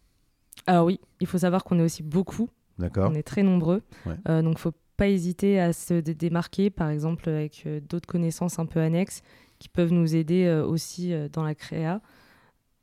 Alors 0.68 0.86
oui, 0.86 1.00
il 1.20 1.28
faut 1.28 1.38
savoir 1.38 1.64
qu'on 1.64 1.80
est 1.80 1.84
aussi 1.84 2.04
beaucoup. 2.04 2.50
D'accord. 2.80 3.10
On 3.12 3.16
est 3.16 3.24
très 3.24 3.44
nombreux. 3.44 3.84
Euh, 4.28 4.42
donc 4.42 4.54
il 4.54 4.56
ne 4.56 4.60
faut 4.60 4.74
pas 4.98 5.08
hésiter 5.08 5.60
à 5.60 5.74
se 5.74 5.94
démarquer, 6.00 6.70
par 6.70 6.90
exemple 6.90 7.30
avec 7.30 7.68
d'autres 7.90 8.08
connaissances 8.08 8.60
un 8.60 8.66
peu 8.66 8.80
annexes 8.80 9.22
qui 9.60 9.70
peuvent 9.70 9.92
nous 9.92 10.16
aider 10.16 10.50
aussi 10.66 11.14
dans 11.34 11.44
la 11.44 11.54
créa. 11.54 12.02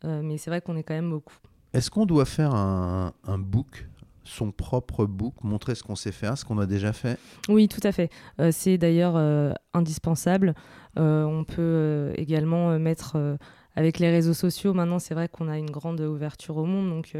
mais 0.04 0.36
c'est 0.36 0.50
vrai 0.50 0.60
qu'on 0.60 0.76
est 0.76 0.82
quand 0.82 0.94
même 0.94 1.10
beaucoup. 1.10 1.36
Est-ce 1.74 1.90
qu'on 1.90 2.06
doit 2.06 2.24
faire 2.24 2.54
un, 2.54 3.12
un 3.24 3.38
book 3.38 3.86
son 4.24 4.50
propre 4.50 5.06
book, 5.06 5.34
montrer 5.42 5.74
ce 5.74 5.82
qu'on 5.82 5.96
sait 5.96 6.12
faire, 6.12 6.36
ce 6.38 6.44
qu'on 6.44 6.58
a 6.58 6.66
déjà 6.66 6.92
fait? 6.92 7.18
Oui, 7.48 7.68
tout 7.68 7.80
à 7.82 7.92
fait. 7.92 8.10
Euh, 8.40 8.50
c'est 8.52 8.78
d'ailleurs 8.78 9.14
euh, 9.16 9.52
indispensable. 9.74 10.54
Euh, 10.98 11.24
on 11.24 11.44
peut 11.44 12.12
également 12.16 12.78
mettre 12.78 13.38
avec 13.76 13.98
les 13.98 14.10
réseaux 14.10 14.34
sociaux. 14.34 14.74
Maintenant, 14.74 14.98
c'est 14.98 15.14
vrai 15.14 15.28
qu'on 15.28 15.48
a 15.48 15.58
une 15.58 15.70
grande 15.70 16.00
ouverture 16.00 16.56
au 16.56 16.64
monde, 16.64 16.90
donc 16.90 17.16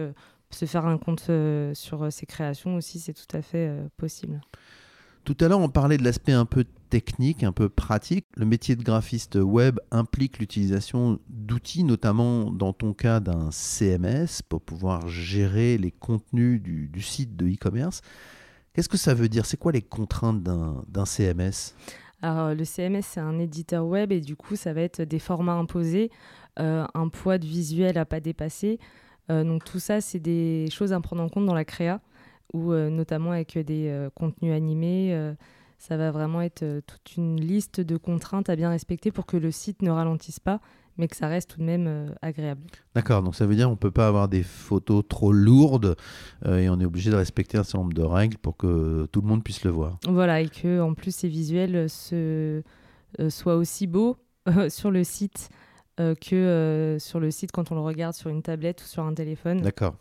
se 0.51 0.67
faire 0.67 0.87
un 0.87 0.99
compte 0.99 1.31
sur 1.73 2.13
ses 2.13 2.27
créations 2.27 2.77
aussi, 2.77 2.99
c'est 2.99 3.15
tout 3.15 3.37
à 3.37 3.41
fait 3.41 3.71
possible. 3.97 4.41
Tout 5.25 5.37
à 5.41 5.49
l'heure, 5.49 5.61
on 5.61 5.71
parlait 5.71 5.97
de 5.97 6.05
l'aspect 6.05 6.33
un 6.33 6.45
peu 6.45 6.65
technique, 6.93 7.43
un 7.43 7.53
peu 7.53 7.71
pratique. 7.71 8.27
Le 8.37 8.45
métier 8.45 8.77
de 8.77 8.83
graphiste 8.83 9.37
web 9.37 9.81
implique 9.91 10.39
l'utilisation 10.39 11.19
d'outils, 11.31 11.85
notamment 11.85 12.51
dans 12.51 12.75
ton 12.75 12.93
cas 12.93 13.19
d'un 13.19 13.51
CMS, 13.51 14.43
pour 14.47 14.61
pouvoir 14.61 15.09
gérer 15.09 15.79
les 15.79 15.91
contenus 15.91 16.61
du, 16.61 17.01
site 17.01 17.35
de 17.35 17.47
e-commerce. 17.47 18.03
Qu'est-ce 18.75 18.91
que 18.91 18.99
ça 18.99 19.15
veut 19.15 19.31
dire? 19.31 19.47
C'est 19.47 19.57
quoi 19.57 19.73
les 19.73 19.81
contraintes 19.81 20.43
d'un 20.43 21.05
CMS 21.07 21.75
alors, 22.25 22.55
le 22.55 22.65
CMS, 22.65 23.03
c'est 23.03 23.19
un 23.19 23.41
éditeur 23.41 23.85
web 23.85 24.13
et 24.13 24.21
du 24.21 24.37
coup, 24.37 24.55
ça 24.55 24.73
va 24.73 24.83
être 24.83 25.03
des 25.03 25.19
formats 25.19 25.55
imposés, 25.55 26.09
euh, 26.61 26.87
un 26.95 27.09
poids 27.09 27.37
de 27.37 27.45
visuel 27.45 27.99
à 27.99 28.05
pas 28.05 28.21
dépasser. 28.21 28.79
Euh, 29.29 29.43
donc, 29.43 29.65
tout 29.65 29.81
ça, 29.81 30.01
c'est 30.01 30.21
des 30.21 30.69
choses 30.71 30.93
à 30.93 31.01
prendre 31.01 31.21
en 31.21 31.29
compte 31.29 31.47
dans 31.47 31.55
la 31.55 31.65
créa 31.65 32.01
ou 32.53 32.71
euh, 32.71 32.91
notamment 32.91 33.33
avec 33.33 33.59
des 33.59 34.09
contenus 34.15 34.55
animés. 34.55 35.35
Euh, 35.83 35.89
ça 35.89 35.97
va 35.97 36.11
vraiment 36.11 36.41
être 36.41 36.81
toute 36.87 37.17
une 37.17 37.41
liste 37.41 37.81
de 37.81 37.97
contraintes 37.97 38.49
à 38.49 38.57
bien 38.57 38.71
respecter 38.71 39.11
pour 39.11 39.27
que 39.27 39.37
le 39.37 39.51
site 39.51 39.83
ne 39.83 39.91
ralentisse 39.91 40.41
pas, 40.41 40.61
mais 40.97 41.09
que 41.09 41.17
ça 41.17 41.29
reste 41.29 41.51
tout 41.51 41.59
de 41.59 41.65
même 41.65 42.15
agréable. 42.23 42.63
D'accord, 42.95 43.23
donc 43.23 43.35
ça 43.35 43.47
veut 43.47 43.55
dire 43.55 43.67
qu'on 43.67 43.73
ne 43.73 43.77
peut 43.77 43.91
pas 43.91 44.09
avoir 44.09 44.29
des 44.29 44.43
photos 44.43 45.03
trop 45.09 45.33
lourdes 45.33 45.97
et 46.47 46.69
on 46.69 46.79
est 46.81 46.85
obligé 46.85 47.11
de 47.11 47.17
respecter 47.17 47.57
un 47.57 47.63
certain 47.63 47.79
nombre 47.79 47.95
de 47.95 48.03
règles 48.03 48.37
pour 48.37 48.57
que 48.57 49.07
tout 49.11 49.23
le 49.23 49.27
monde 49.27 49.43
puisse 49.43 49.65
le 49.65 49.71
voir. 49.71 49.99
Voilà, 50.07 50.41
et 50.43 50.49
que 50.49 50.81
en 50.81 50.93
plus 50.93 51.15
ces 51.15 51.29
visuels 51.29 51.89
se, 51.89 52.63
soient 53.31 53.57
aussi 53.57 53.87
beaux 53.87 54.19
sur 54.69 54.91
le 54.91 55.03
site 55.03 55.49
que 55.97 56.97
sur 57.01 57.21
le 57.21 57.31
site 57.31 57.53
quand 57.53 57.73
on 57.73 57.75
le 57.75 57.81
regarde 57.81 58.15
sur 58.15 58.29
une 58.29 58.43
tablette 58.43 58.83
ou 58.83 58.87
sur 58.87 59.03
un 59.05 59.15
téléphone. 59.15 59.63
D'accord. 59.63 59.97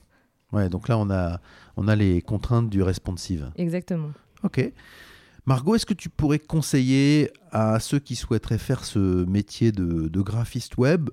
Ouais, 0.52 0.70
donc 0.70 0.88
là, 0.90 0.98
on 0.98 1.10
a, 1.10 1.40
on 1.78 1.88
a 1.88 1.96
les 1.96 2.22
contraintes 2.22 2.70
du 2.70 2.82
responsive. 2.84 3.52
Exactement. 3.56 4.12
Ok. 4.44 4.72
Margot, 5.48 5.74
est-ce 5.74 5.88
que 5.88 5.96
tu 5.96 6.10
pourrais 6.10 6.38
conseiller 6.38 7.32
à 7.52 7.80
ceux 7.80 7.98
qui 7.98 8.16
souhaiteraient 8.16 8.60
faire 8.60 8.86
ce 8.86 9.26
métier 9.26 9.72
de, 9.72 10.22
graphiste 10.22 10.78
web 10.78 11.10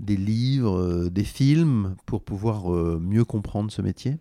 des 0.00 0.16
livres, 0.16 0.80
euh, 0.80 1.10
des 1.10 1.24
films 1.24 1.94
pour 2.04 2.22
pouvoir 2.22 2.74
euh, 2.74 2.98
mieux 3.00 3.24
comprendre 3.24 3.70
ce 3.70 3.80
métier? 3.80 4.18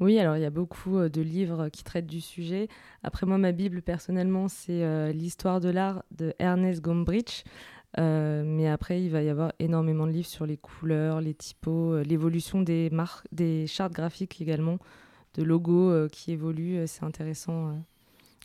Oui, 0.00 0.18
alors 0.18 0.36
il 0.36 0.42
y 0.42 0.46
a 0.46 0.50
beaucoup 0.50 0.96
euh, 0.96 1.08
de 1.08 1.20
livres 1.20 1.68
qui 1.68 1.84
traitent 1.84 2.06
du 2.06 2.20
sujet. 2.20 2.68
Après 3.04 3.24
moi, 3.24 3.38
ma 3.38 3.52
Bible, 3.52 3.82
personnellement, 3.82 4.48
c'est 4.48 5.12
l'histoire 5.12 5.60
de 5.60 5.68
l'art 5.68 6.02
de 6.10 6.34
Ernest 6.40 6.80
Gombrich. 6.80 7.44
Mais 7.96 8.68
après, 8.68 9.02
il 9.02 9.10
va 9.10 9.22
y 9.22 9.28
avoir 9.28 9.52
énormément 9.60 10.06
de 10.06 10.12
livres 10.12 10.28
sur 10.28 10.44
les 10.44 10.56
couleurs, 10.56 11.20
les 11.20 11.34
typos, 11.34 12.02
l'évolution 12.02 12.62
des, 12.62 12.90
marques, 12.90 13.26
des 13.32 13.66
chartes 13.66 13.92
graphiques 13.92 14.40
également, 14.40 14.78
de 15.34 15.42
logos 15.42 16.08
qui 16.10 16.32
évoluent. 16.32 16.86
C'est 16.86 17.04
intéressant. 17.04 17.74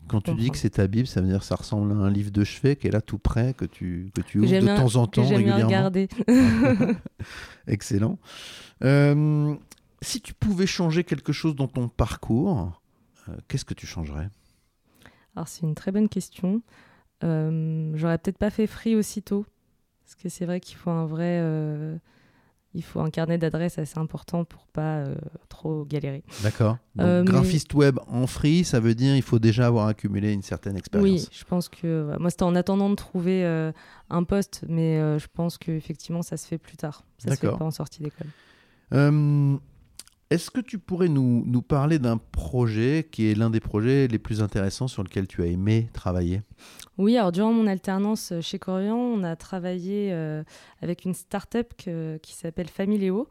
Quand 0.08 0.22
tu 0.22 0.34
dis 0.36 0.52
que 0.52 0.58
c'est 0.58 0.72
ta 0.72 0.88
Bible, 0.88 1.08
ça 1.08 1.22
veut 1.22 1.28
dire 1.28 1.40
que 1.40 1.46
ça 1.46 1.56
ressemble 1.56 1.92
à 1.92 1.96
un 1.96 2.10
livre 2.10 2.32
de 2.32 2.44
chevet 2.44 2.76
qui 2.76 2.88
est 2.88 2.92
là 2.92 3.02
tout 3.02 3.18
près, 3.18 3.54
que 3.54 3.66
tu, 3.66 4.12
que 4.14 4.22
tu 4.22 4.40
ouvres 4.40 4.52
de 4.52 4.66
temps 4.66 4.96
en 4.96 5.08
temps 5.08 5.28
régulièrement. 5.28 5.66
regarder. 5.66 6.10
Excellent. 7.68 8.20
si 10.02 10.22
tu 10.22 10.34
pouvais 10.34 10.68
changer 10.68 11.04
quelque 11.04 11.32
chose 11.32 11.56
dans 11.56 11.68
ton 11.68 11.88
parcours, 11.88 12.82
qu'est-ce 13.48 13.66
que 13.66 13.74
tu 13.74 13.88
changerais? 13.88 14.30
Alors 15.36 15.48
c'est 15.48 15.66
une 15.66 15.76
très 15.76 15.92
bonne 15.92 16.10
question. 16.10 16.62
Euh, 17.24 17.92
j'aurais 17.96 18.18
peut-être 18.18 18.38
pas 18.38 18.50
fait 18.50 18.68
free 18.68 18.96
aussitôt, 18.96 19.46
parce 20.04 20.16
que 20.16 20.30
c'est 20.30 20.46
vrai 20.46 20.60
qu'il 20.60 20.78
faut 20.78 20.92
un 20.92 21.06
vrai, 21.06 21.40
euh, 21.42 21.98
il 22.74 22.84
faut 22.84 23.00
un 23.00 23.10
carnet 23.10 23.38
d'adresses 23.38 23.78
assez 23.78 24.00
important 24.00 24.46
pour 24.46 24.68
pas 24.68 24.98
euh, 24.98 25.16
trop 25.50 25.86
galérer. 25.86 26.24
D'accord. 26.42 26.78
graphiste 26.98 27.74
web 27.74 28.00
en 28.08 28.28
free, 28.28 28.64
ça 28.64 28.80
veut 28.80 28.96
dire 28.96 29.16
il 29.16 29.22
faut 29.22 29.40
déjà 29.40 29.68
avoir 29.68 29.88
accumulé 29.88 30.34
une 30.34 30.42
certaine 30.42 30.78
expérience. 30.78 31.10
Oui, 31.10 31.28
je 31.32 31.44
pense 31.44 31.70
que 31.70 32.16
moi 32.20 32.30
c'était 32.30 32.44
en 32.44 32.56
attendant 32.56 32.90
de 32.90 32.96
trouver 32.96 33.44
un 34.10 34.24
poste, 34.24 34.64
mais 34.68 35.20
je 35.20 35.28
pense 35.34 35.58
qu'effectivement 35.58 36.22
ça 36.22 36.38
se 36.38 36.48
fait 36.48 36.58
plus 36.58 36.78
tard. 36.78 37.04
Ça 37.18 37.32
se 37.32 37.40
fait 37.40 37.48
pas 37.48 37.66
en 37.66 37.72
sortie 37.72 38.04
d'école. 38.04 38.28
Est-ce 40.30 40.50
que 40.50 40.62
tu 40.62 40.80
pourrais 40.80 41.10
nous, 41.10 41.44
nous 41.46 41.62
parler 41.62 42.00
d'un 42.00 42.18
projet 42.18 43.08
qui 43.12 43.30
est 43.30 43.36
l'un 43.36 43.50
des 43.50 43.60
projets 43.60 44.08
les 44.08 44.20
plus 44.20 44.42
intéressants 44.42 44.88
sur 44.88 45.04
lequel 45.04 45.28
tu 45.28 45.44
as 45.44 45.46
aimé 45.46 45.90
travailler? 45.94 46.42
Oui, 46.98 47.18
alors 47.18 47.32
durant 47.32 47.52
mon 47.52 47.68
alternance 47.68 48.32
euh, 48.32 48.42
chez 48.42 48.60
Corian, 48.60 48.96
on 48.96 49.24
a 49.24 49.36
travaillé 49.36 50.10
euh, 50.12 50.44
avec 50.82 51.06
une 51.06 51.14
start-up 51.14 51.74
qui 51.76 52.34
s'appelle 52.34 52.70
Familéo 52.70 53.28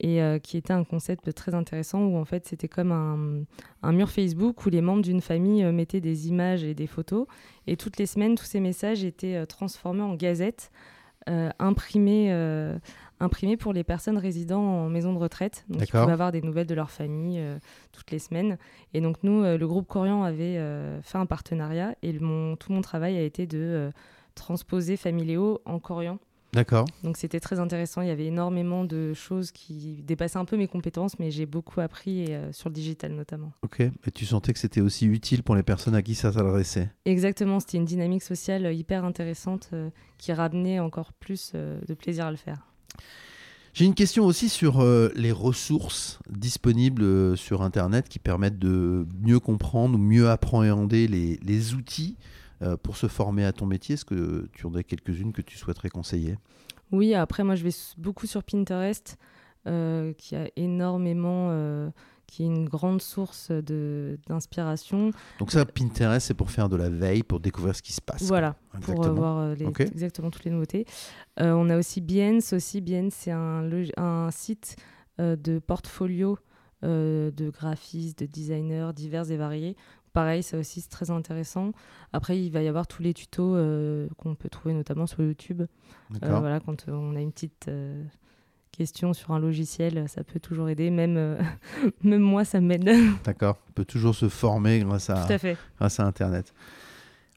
et 0.00 0.20
euh, 0.20 0.38
qui 0.38 0.56
était 0.56 0.72
un 0.72 0.84
concept 0.84 1.32
très 1.32 1.54
intéressant 1.54 2.04
où 2.04 2.16
en 2.16 2.24
fait 2.24 2.46
c'était 2.46 2.68
comme 2.68 2.92
un, 2.92 3.92
mur 3.92 4.10
Facebook 4.10 4.66
où 4.66 4.70
les 4.70 4.82
membres 4.82 5.02
d'une 5.02 5.20
famille 5.20 5.64
mettaient 5.72 6.00
des 6.00 6.28
images 6.28 6.64
et 6.64 6.74
des 6.74 6.86
photos 6.86 7.26
et 7.66 7.76
toutes 7.76 7.96
les 7.96 8.06
semaines 8.06 8.34
tous 8.34 8.44
ces 8.44 8.60
messages 8.60 9.04
étaient 9.04 9.46
transformés 9.46 10.02
en 10.02 10.14
gazettes 10.14 10.70
imprimées 11.58 12.30
imprimé 13.20 13.56
pour 13.56 13.72
les 13.72 13.84
personnes 13.84 14.18
résidant 14.18 14.60
en 14.60 14.88
maison 14.88 15.12
de 15.12 15.18
retraite. 15.18 15.64
Donc, 15.68 15.82
ils 15.82 15.90
pouvaient 15.90 16.12
avoir 16.12 16.32
des 16.32 16.42
nouvelles 16.42 16.66
de 16.66 16.74
leur 16.74 16.90
famille 16.90 17.38
euh, 17.38 17.58
toutes 17.92 18.10
les 18.10 18.18
semaines. 18.18 18.58
Et 18.94 19.00
donc, 19.00 19.16
nous, 19.22 19.42
euh, 19.42 19.56
le 19.56 19.66
groupe 19.66 19.86
Corian 19.86 20.22
avait 20.22 20.58
euh, 20.58 21.00
fait 21.02 21.18
un 21.18 21.26
partenariat 21.26 21.94
et 22.02 22.12
mon, 22.18 22.56
tout 22.56 22.72
mon 22.72 22.82
travail 22.82 23.16
a 23.16 23.22
été 23.22 23.46
de 23.46 23.90
transposer 24.34 24.96
Familéo 24.96 25.60
en 25.64 25.78
Corian. 25.78 26.18
D'accord. 26.52 26.86
Donc 27.02 27.18
c'était 27.18 27.40
très 27.40 27.58
intéressant. 27.58 28.00
Il 28.00 28.08
y 28.08 28.10
avait 28.10 28.26
énormément 28.26 28.84
de 28.84 29.12
choses 29.12 29.50
qui 29.50 30.02
dépassaient 30.06 30.38
un 30.38 30.46
peu 30.46 30.56
mes 30.56 30.68
compétences, 30.68 31.18
mais 31.18 31.30
j'ai 31.30 31.44
beaucoup 31.44 31.82
appris 31.82 32.30
sur 32.52 32.70
le 32.70 32.74
digital 32.74 33.12
notamment. 33.12 33.52
Ok. 33.62 33.80
Et 33.80 34.10
tu 34.14 34.24
sentais 34.24 34.54
que 34.54 34.58
c'était 34.58 34.80
aussi 34.80 35.04
utile 35.06 35.42
pour 35.42 35.54
les 35.54 35.62
personnes 35.62 35.94
à 35.94 36.00
qui 36.00 36.14
ça 36.14 36.32
s'adressait 36.32 36.88
Exactement. 37.04 37.60
C'était 37.60 37.76
une 37.76 37.84
dynamique 37.84 38.22
sociale 38.22 38.72
hyper 38.74 39.04
intéressante 39.04 39.70
qui 40.16 40.32
ramenait 40.32 40.78
encore 40.78 41.12
plus 41.12 41.52
de 41.52 41.94
plaisir 41.94 42.26
à 42.26 42.30
le 42.30 42.38
faire. 42.38 42.64
J'ai 43.76 43.84
une 43.84 43.94
question 43.94 44.24
aussi 44.24 44.48
sur 44.48 44.80
euh, 44.80 45.12
les 45.16 45.32
ressources 45.32 46.18
disponibles 46.30 47.02
euh, 47.02 47.36
sur 47.36 47.60
Internet 47.60 48.08
qui 48.08 48.18
permettent 48.18 48.58
de 48.58 49.06
mieux 49.20 49.38
comprendre 49.38 49.96
ou 49.96 49.98
mieux 49.98 50.30
appréhender 50.30 51.06
les, 51.06 51.74
outils 51.74 52.16
euh, 52.62 52.78
pour 52.78 52.96
se 52.96 53.06
former 53.06 53.44
à 53.44 53.52
ton 53.52 53.66
métier. 53.66 53.92
Est-ce 53.92 54.06
que 54.06 54.48
tu 54.54 54.64
en 54.64 54.74
as 54.76 54.82
quelques-unes 54.82 55.34
que 55.34 55.42
tu 55.42 55.58
souhaiterais 55.58 55.90
conseiller? 55.90 56.38
Oui, 56.90 57.12
après 57.12 57.44
moi 57.44 57.54
je 57.54 57.64
vais 57.64 57.76
beaucoup 57.98 58.26
sur 58.26 58.42
Pinterest 58.42 59.18
qui 59.66 60.36
a 60.36 60.48
énormément 60.56 61.50
qui 62.26 62.42
est 62.42 62.46
une 62.46 62.68
grande 62.68 63.00
source 63.00 63.50
d'inspiration. 63.50 65.10
Donc 65.38 65.52
ça, 65.52 65.64
Pinterest, 65.64 66.26
c'est 66.26 66.34
pour 66.34 66.50
faire 66.50 66.68
de 66.68 66.76
la 66.76 66.90
veille, 66.90 67.22
pour 67.22 67.40
découvrir 67.40 67.74
ce 67.74 67.82
qui 67.82 67.92
se 67.92 68.00
passe. 68.00 68.24
Voilà, 68.24 68.56
pour 68.82 69.06
voir 69.12 69.54
les, 69.54 69.66
exactement 69.66 70.30
toutes 70.30 70.44
les 70.44 70.50
nouveautés. 70.50 70.86
on 71.38 71.70
a 71.70 71.78
aussi 71.78 72.00
Behance. 72.00 72.52
Aussi, 72.52 72.80
Behance, 72.80 73.14
c'est 73.14 73.30
un, 73.30 73.70
un, 73.96 74.30
site 74.30 74.76
de 75.18 75.58
portfolio 75.58 76.38
de 76.82 77.50
graphistes, 77.50 78.20
de 78.20 78.26
designers 78.26 78.90
divers 78.94 79.30
et 79.30 79.36
variés. 79.36 79.76
Pareil, 80.12 80.42
ça 80.42 80.58
aussi, 80.58 80.80
c'est 80.80 80.88
très 80.88 81.10
intéressant. 81.10 81.72
Après, 82.12 82.40
il 82.40 82.50
va 82.50 82.62
y 82.62 82.68
avoir 82.68 82.86
tous 82.86 83.02
les 83.02 83.14
tutos 83.14 83.56
qu'on 84.16 84.34
peut 84.34 84.48
trouver 84.48 84.74
notamment 84.74 85.06
sur 85.06 85.22
YouTube. 85.22 85.62
voilà, 86.10 86.60
quand 86.60 86.88
on 86.88 87.14
a 87.14 87.20
une 87.20 87.32
petite 87.32 87.70
question 88.70 89.12
sur 89.12 89.32
un 89.32 89.38
logiciel, 89.38 90.04
ça 90.08 90.22
peut 90.24 90.40
toujours 90.40 90.68
aider. 90.68 90.90
Même, 90.90 91.16
euh, 91.16 91.40
même 92.02 92.20
moi, 92.20 92.44
ça 92.44 92.60
m'aide. 92.60 92.84
D'accord. 93.24 93.58
On 93.68 93.72
peut 93.72 93.84
toujours 93.84 94.14
se 94.14 94.28
former 94.28 94.80
grâce 94.80 95.10
à, 95.10 95.38
fait. 95.38 95.56
Grâce 95.78 96.00
à 96.00 96.04
Internet. 96.04 96.52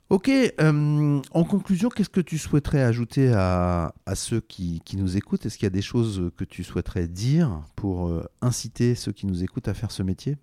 Ok, 0.10 0.30
euh, 0.30 1.22
en 1.32 1.44
conclusion, 1.44 1.90
qu'est-ce 1.90 2.10
que 2.10 2.22
tu 2.22 2.40
souhaiterais 2.40 2.82
ajouter 2.82 3.32
à, 3.32 3.94
à 4.08 4.16
ceux 4.16 4.42
qui, 4.42 4.82
qui, 4.84 4.98
nous 4.98 5.18
écoutent? 5.18 5.46
Est-ce 5.46 5.56
qu'il 5.56 5.68
y 5.68 5.68
a 5.68 5.72
des 5.72 5.84
choses 5.84 6.32
que 6.36 6.44
tu 6.44 6.64
souhaiterais 6.64 7.08
dire 7.08 7.62
pour 7.76 8.08
euh, 8.08 8.26
inciter 8.42 8.96
ceux 8.96 9.12
qui 9.12 9.28
nous 9.28 9.44
écoutent 9.44 9.68
à 9.68 9.76
faire 9.76 9.92
ce 9.92 10.02
métier? 10.02 10.36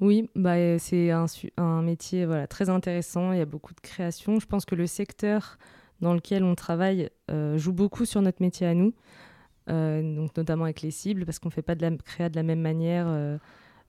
Oui, 0.00 0.28
bah, 0.34 0.80
c'est 0.80 1.12
un, 1.12 1.26
un, 1.58 1.82
métier 1.82 2.26
voilà, 2.26 2.48
très 2.48 2.70
intéressant, 2.70 3.30
il 3.32 3.38
y 3.38 3.40
a 3.42 3.46
beaucoup 3.46 3.72
de 3.72 3.80
création. 3.80 4.40
Je 4.40 4.46
pense 4.46 4.64
que 4.64 4.74
le 4.74 4.88
secteur 4.88 5.58
dans 6.00 6.14
lequel 6.14 6.42
on 6.42 6.56
travaille 6.56 7.08
joue 7.56 7.72
beaucoup 7.72 8.04
sur 8.04 8.22
notre 8.22 8.40
métier 8.40 8.66
à 8.66 8.74
nous. 8.74 8.94
Euh, 9.68 10.16
donc 10.16 10.36
notamment 10.36 10.64
avec 10.64 10.82
les 10.82 10.90
cibles, 10.90 11.24
parce 11.24 11.38
qu'on 11.38 11.48
ne 11.48 11.52
fait 11.52 11.62
pas 11.62 11.74
de 11.74 11.82
la 11.82 11.90
créa 11.96 12.28
de 12.28 12.36
la 12.36 12.42
même 12.42 12.60
manière 12.60 13.06
euh, 13.08 13.38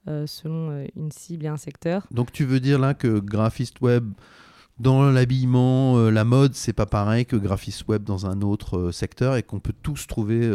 euh, 0.07 0.27
selon 0.27 0.85
une 0.95 1.11
cible 1.11 1.45
et 1.45 1.49
un 1.49 1.57
secteur. 1.57 2.05
Donc 2.11 2.31
tu 2.31 2.45
veux 2.45 2.59
dire 2.59 2.79
là 2.79 2.93
que 2.93 3.19
graphiste 3.19 3.81
web 3.81 4.11
dans 4.79 5.11
l'habillement, 5.11 6.09
la 6.09 6.23
mode, 6.23 6.55
c'est 6.55 6.71
pas 6.71 6.85
pareil 6.85 7.25
que 7.25 7.35
graphiste 7.35 7.85
web 7.89 8.03
dans 8.03 8.25
un 8.27 8.41
autre 8.41 8.91
secteur 8.91 9.35
et 9.35 9.43
qu'on 9.43 9.59
peut 9.59 9.73
tous 9.83 10.07
trouver 10.07 10.49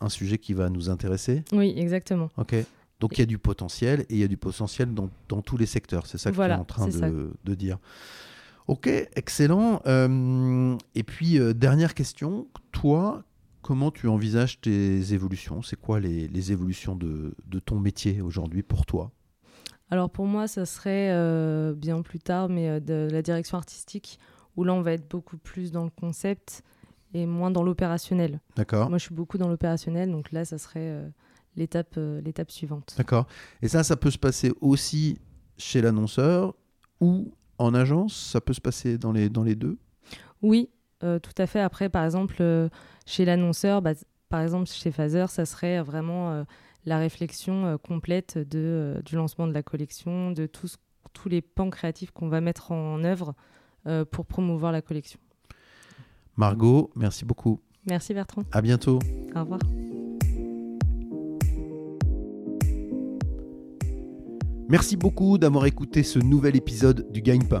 un 0.00 0.08
sujet 0.10 0.36
qui 0.36 0.52
va 0.52 0.68
nous 0.68 0.90
intéresser? 0.90 1.44
Oui, 1.50 1.72
exactement. 1.78 2.28
Ok. 2.36 2.56
Donc 3.00 3.16
il 3.16 3.20
y 3.20 3.22
a 3.22 3.26
du 3.26 3.38
potentiel 3.38 4.00
et 4.00 4.06
il 4.10 4.18
y 4.18 4.22
a 4.22 4.28
du 4.28 4.36
potentiel 4.36 4.92
dans, 4.92 5.08
dans 5.30 5.40
tous 5.40 5.56
les 5.56 5.64
secteurs. 5.64 6.04
C'est 6.06 6.18
ça 6.18 6.30
que 6.30 6.36
tu 6.36 6.42
es 6.42 6.52
en 6.52 6.64
train 6.66 6.88
de, 6.88 7.32
de, 7.42 7.54
dire. 7.54 7.78
Ok, 8.66 8.86
excellent. 8.86 9.80
et 9.86 11.02
puis, 11.02 11.38
dernière 11.54 11.94
question. 11.94 12.48
Toi, 12.72 13.24
comment 13.62 13.90
tu 13.90 14.08
envisages 14.08 14.60
tes 14.60 15.12
évolutions? 15.12 15.62
C'est 15.62 15.76
quoi 15.76 16.00
les, 16.00 16.52
évolutions 16.52 16.96
de, 16.96 17.34
ton 17.64 17.78
métier 17.78 18.20
aujourd'hui 18.20 18.62
pour 18.62 18.86
toi? 18.86 19.12
Alors 19.90 20.10
pour 20.10 20.26
moi, 20.26 20.46
ça 20.46 20.66
serait 20.66 21.10
euh, 21.10 21.74
bien 21.74 22.00
plus 22.02 22.20
tard, 22.20 22.48
mais 22.48 22.68
euh, 22.68 22.80
de 22.80 23.08
la 23.10 23.22
direction 23.22 23.58
artistique, 23.58 24.20
où 24.56 24.62
là, 24.62 24.72
on 24.72 24.82
va 24.82 24.92
être 24.92 25.08
beaucoup 25.10 25.36
plus 25.36 25.72
dans 25.72 25.84
le 25.84 25.90
concept 25.90 26.62
et 27.12 27.26
moins 27.26 27.50
dans 27.50 27.64
l'opérationnel. 27.64 28.40
D'accord. 28.54 28.88
Moi, 28.88 28.98
je 28.98 29.04
suis 29.04 29.14
beaucoup 29.14 29.36
dans 29.36 29.48
l'opérationnel, 29.48 30.12
donc 30.12 30.30
là, 30.30 30.44
ça 30.44 30.58
serait 30.58 30.90
euh, 30.90 31.08
l'étape, 31.56 31.98
l'étape 32.24 32.52
suivante. 32.52 32.94
D'accord. 32.96 33.26
Et 33.62 33.68
ça, 33.68 33.82
ça 33.82 33.96
peut 33.96 34.12
se 34.12 34.18
passer 34.18 34.52
aussi 34.60 35.18
chez 35.56 35.82
l'annonceur 35.82 36.54
ou 37.00 37.32
en 37.58 37.74
agence? 37.74 38.16
Ça 38.16 38.40
peut 38.40 38.52
se 38.52 38.60
passer 38.60 38.98
dans 38.98 39.12
les, 39.12 39.28
dans 39.28 39.42
les 39.42 39.54
deux? 39.54 39.78
Oui, 40.42 40.70
tout 41.00 41.34
à 41.38 41.46
fait. 41.46 41.60
Après, 41.60 41.88
par 41.88 42.04
exemple 42.04 42.70
chez 43.06 43.24
l'annonceur, 43.24 43.82
bah, 43.82 43.92
par 44.30 44.40
exemple 44.40 44.68
chez 44.68 44.90
Phaser, 44.90 45.26
ça 45.28 45.44
serait 45.44 45.82
vraiment 45.82 46.30
euh, 46.30 46.44
la 46.86 46.98
réflexion 46.98 47.66
euh, 47.66 47.76
complète 47.76 48.38
de, 48.38 48.58
euh, 48.58 49.02
du 49.02 49.16
lancement 49.16 49.46
de 49.46 49.52
la 49.52 49.62
collection, 49.62 50.30
de 50.30 50.46
tous, 50.46 50.76
tous 51.12 51.28
les 51.28 51.42
pans 51.42 51.68
créatifs 51.68 52.12
qu'on 52.12 52.28
va 52.28 52.40
mettre 52.40 52.72
en 52.72 53.04
œuvre 53.04 53.34
pour 54.10 54.26
promouvoir 54.26 54.72
la 54.72 54.82
collection. 54.82 55.18
Margot, 56.36 56.90
merci 56.94 57.24
beaucoup. 57.24 57.62
Merci 57.86 58.12
Bertrand. 58.12 58.42
À 58.52 58.60
bientôt. 58.60 58.98
Au 59.34 59.40
revoir. 59.40 59.60
Merci 64.68 64.98
beaucoup 64.98 65.38
d'avoir 65.38 65.64
écouté 65.64 66.02
ce 66.02 66.18
nouvel 66.18 66.56
épisode 66.56 67.10
du 67.10 67.22
Gagne-Pain. 67.22 67.60